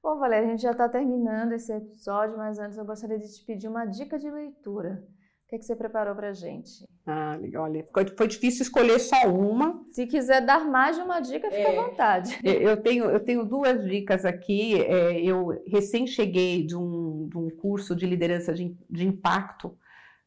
Bom, 0.02 0.18
Valéria, 0.18 0.46
a 0.46 0.50
gente 0.50 0.62
já 0.62 0.70
está 0.70 0.88
terminando 0.88 1.52
esse 1.52 1.72
episódio, 1.72 2.37
mas 2.37 2.59
antes 2.59 2.78
eu 2.78 2.85
gostaria 2.85 3.18
de 3.18 3.33
te 3.33 3.44
pedir 3.44 3.68
uma 3.68 3.85
dica 3.85 4.18
de 4.18 4.31
leitura. 4.31 5.04
O 5.48 5.50
que, 5.50 5.56
é 5.56 5.58
que 5.61 5.64
você 5.64 5.74
preparou 5.74 6.14
para 6.14 6.28
a 6.28 6.32
gente? 6.34 6.87
Ah, 7.06 7.34
legal. 7.40 7.64
Olha, 7.64 7.82
foi 8.18 8.28
difícil 8.28 8.64
escolher 8.64 8.98
só 8.98 9.16
uma. 9.28 9.82
Se 9.90 10.06
quiser 10.06 10.44
dar 10.44 10.66
mais 10.66 10.96
de 10.96 11.02
uma 11.02 11.20
dica, 11.20 11.50
fica 11.50 11.70
é, 11.70 11.78
à 11.78 11.82
vontade. 11.84 12.38
Eu 12.44 12.76
tenho, 12.76 13.06
eu 13.06 13.18
tenho 13.18 13.46
duas 13.46 13.82
dicas 13.82 14.26
aqui. 14.26 14.74
É, 14.82 15.18
eu 15.22 15.58
recém 15.66 16.06
cheguei 16.06 16.66
de 16.66 16.76
um, 16.76 17.30
de 17.30 17.38
um 17.38 17.48
curso 17.48 17.96
de 17.96 18.04
liderança 18.04 18.52
de, 18.52 18.76
de 18.90 19.08
impacto 19.08 19.74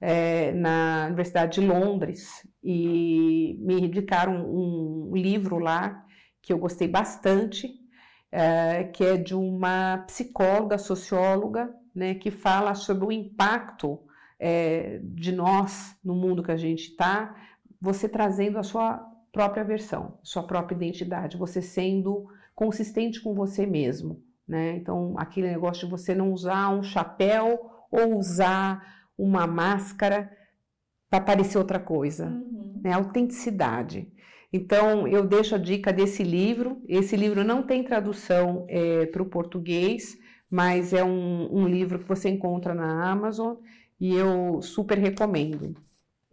é, 0.02 0.54
na 0.54 1.06
Universidade 1.06 1.62
de 1.62 1.68
Londres 1.68 2.44
e 2.64 3.60
me 3.62 3.80
indicaram 3.80 4.44
um, 4.44 5.12
um 5.12 5.16
livro 5.16 5.60
lá 5.60 6.04
que 6.42 6.52
eu 6.52 6.58
gostei 6.58 6.88
bastante, 6.88 7.72
é, 8.32 8.86
que 8.86 9.04
é 9.04 9.18
de 9.18 9.36
uma 9.36 10.00
psicóloga, 10.08 10.80
socióloga, 10.80 11.72
né, 11.94 12.16
que 12.16 12.32
fala 12.32 12.74
sobre 12.74 13.06
o 13.06 13.12
impacto 13.12 14.00
é, 14.44 15.00
de 15.04 15.32
nós 15.32 15.96
no 16.04 16.16
mundo 16.16 16.42
que 16.42 16.52
a 16.52 16.58
gente 16.58 16.90
está, 16.90 17.36
você 17.80 18.10
trazendo 18.10 18.58
a 18.58 18.64
sua 18.64 18.98
própria 19.32 19.64
versão, 19.64 20.18
sua 20.24 20.42
própria 20.42 20.76
identidade, 20.76 21.38
você 21.38 21.62
sendo 21.62 22.28
consistente 22.56 23.22
com 23.22 23.36
você 23.36 23.68
mesmo. 23.68 24.20
Né? 24.48 24.78
Então, 24.78 25.14
aquele 25.16 25.48
negócio 25.48 25.86
de 25.86 25.92
você 25.92 26.16
não 26.16 26.34
usar 26.34 26.70
um 26.70 26.82
chapéu 26.82 27.60
ou 27.92 28.18
usar 28.18 28.84
uma 29.16 29.46
máscara 29.46 30.30
para 31.08 31.22
parecer 31.22 31.60
outra 31.60 31.80
coisa, 31.80 32.28
uhum. 32.28 32.82
né? 32.84 32.94
Autenticidade. 32.94 34.12
Então, 34.52 35.08
eu 35.08 35.26
deixo 35.26 35.56
a 35.56 35.58
dica 35.58 35.94
desse 35.94 36.24
livro. 36.24 36.82
Esse 36.88 37.16
livro 37.16 37.44
não 37.44 37.62
tem 37.64 37.84
tradução 37.84 38.66
é, 38.68 39.06
para 39.06 39.22
o 39.22 39.30
português, 39.30 40.18
mas 40.50 40.94
é 40.94 41.04
um, 41.04 41.48
um, 41.54 41.68
livro 41.68 42.00
que 42.00 42.08
você 42.08 42.30
encontra 42.30 42.74
na 42.74 43.10
Amazon 43.10 43.56
e 44.02 44.16
eu 44.16 44.64
super 44.64 44.98
recomendo. 44.98 45.76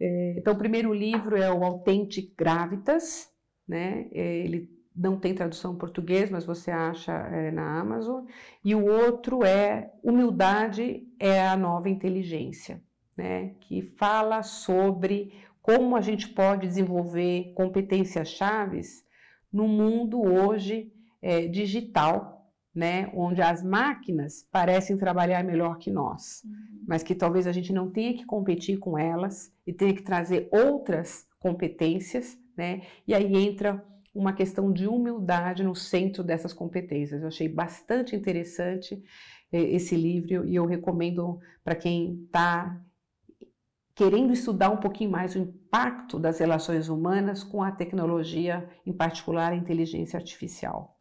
É, 0.01 0.33
então, 0.37 0.55
o 0.55 0.57
primeiro 0.57 0.91
livro 0.91 1.37
é 1.37 1.53
o 1.53 1.63
Authentic 1.63 2.33
Gravitas, 2.35 3.29
né? 3.67 4.07
É, 4.11 4.37
ele 4.39 4.67
não 4.95 5.19
tem 5.19 5.35
tradução 5.35 5.73
em 5.73 5.77
português, 5.77 6.31
mas 6.31 6.43
você 6.43 6.71
acha 6.71 7.13
é, 7.13 7.51
na 7.51 7.79
Amazon. 7.79 8.25
E 8.65 8.73
o 8.73 8.83
outro 8.83 9.45
é 9.45 9.93
Humildade 10.01 11.07
é 11.19 11.47
a 11.47 11.55
Nova 11.55 11.87
Inteligência, 11.87 12.81
né? 13.15 13.53
Que 13.61 13.83
fala 13.83 14.41
sobre 14.41 15.31
como 15.61 15.95
a 15.95 16.01
gente 16.01 16.27
pode 16.29 16.65
desenvolver 16.65 17.53
competências 17.53 18.29
chaves 18.29 19.05
no 19.53 19.67
mundo 19.67 20.19
hoje 20.19 20.91
é, 21.21 21.45
digital, 21.47 22.38
né, 22.73 23.11
onde 23.13 23.41
as 23.41 23.63
máquinas 23.63 24.47
parecem 24.51 24.97
trabalhar 24.97 25.43
melhor 25.43 25.77
que 25.77 25.89
nós, 25.89 26.43
uhum. 26.43 26.83
mas 26.87 27.03
que 27.03 27.15
talvez 27.15 27.47
a 27.47 27.51
gente 27.51 27.73
não 27.73 27.89
tenha 27.89 28.13
que 28.13 28.25
competir 28.25 28.77
com 28.77 28.97
elas 28.97 29.51
e 29.65 29.73
tenha 29.73 29.93
que 29.93 30.03
trazer 30.03 30.47
outras 30.51 31.27
competências, 31.39 32.37
né, 32.55 32.81
e 33.07 33.13
aí 33.13 33.35
entra 33.35 33.83
uma 34.13 34.33
questão 34.33 34.71
de 34.71 34.87
humildade 34.87 35.63
no 35.63 35.75
centro 35.75 36.23
dessas 36.23 36.51
competências. 36.51 37.21
Eu 37.21 37.27
achei 37.27 37.47
bastante 37.47 38.15
interessante 38.15 39.01
é, 39.51 39.59
esse 39.59 39.95
livro 39.95 40.45
e 40.45 40.55
eu 40.55 40.65
recomendo 40.65 41.39
para 41.63 41.75
quem 41.75 42.23
está 42.25 42.81
querendo 43.95 44.31
estudar 44.31 44.69
um 44.69 44.77
pouquinho 44.77 45.11
mais 45.11 45.35
o 45.35 45.39
impacto 45.39 46.17
das 46.17 46.39
relações 46.39 46.87
humanas 46.87 47.43
com 47.43 47.61
a 47.61 47.71
tecnologia, 47.71 48.69
em 48.85 48.93
particular 48.93 49.51
a 49.51 49.55
inteligência 49.55 50.17
artificial. 50.17 50.97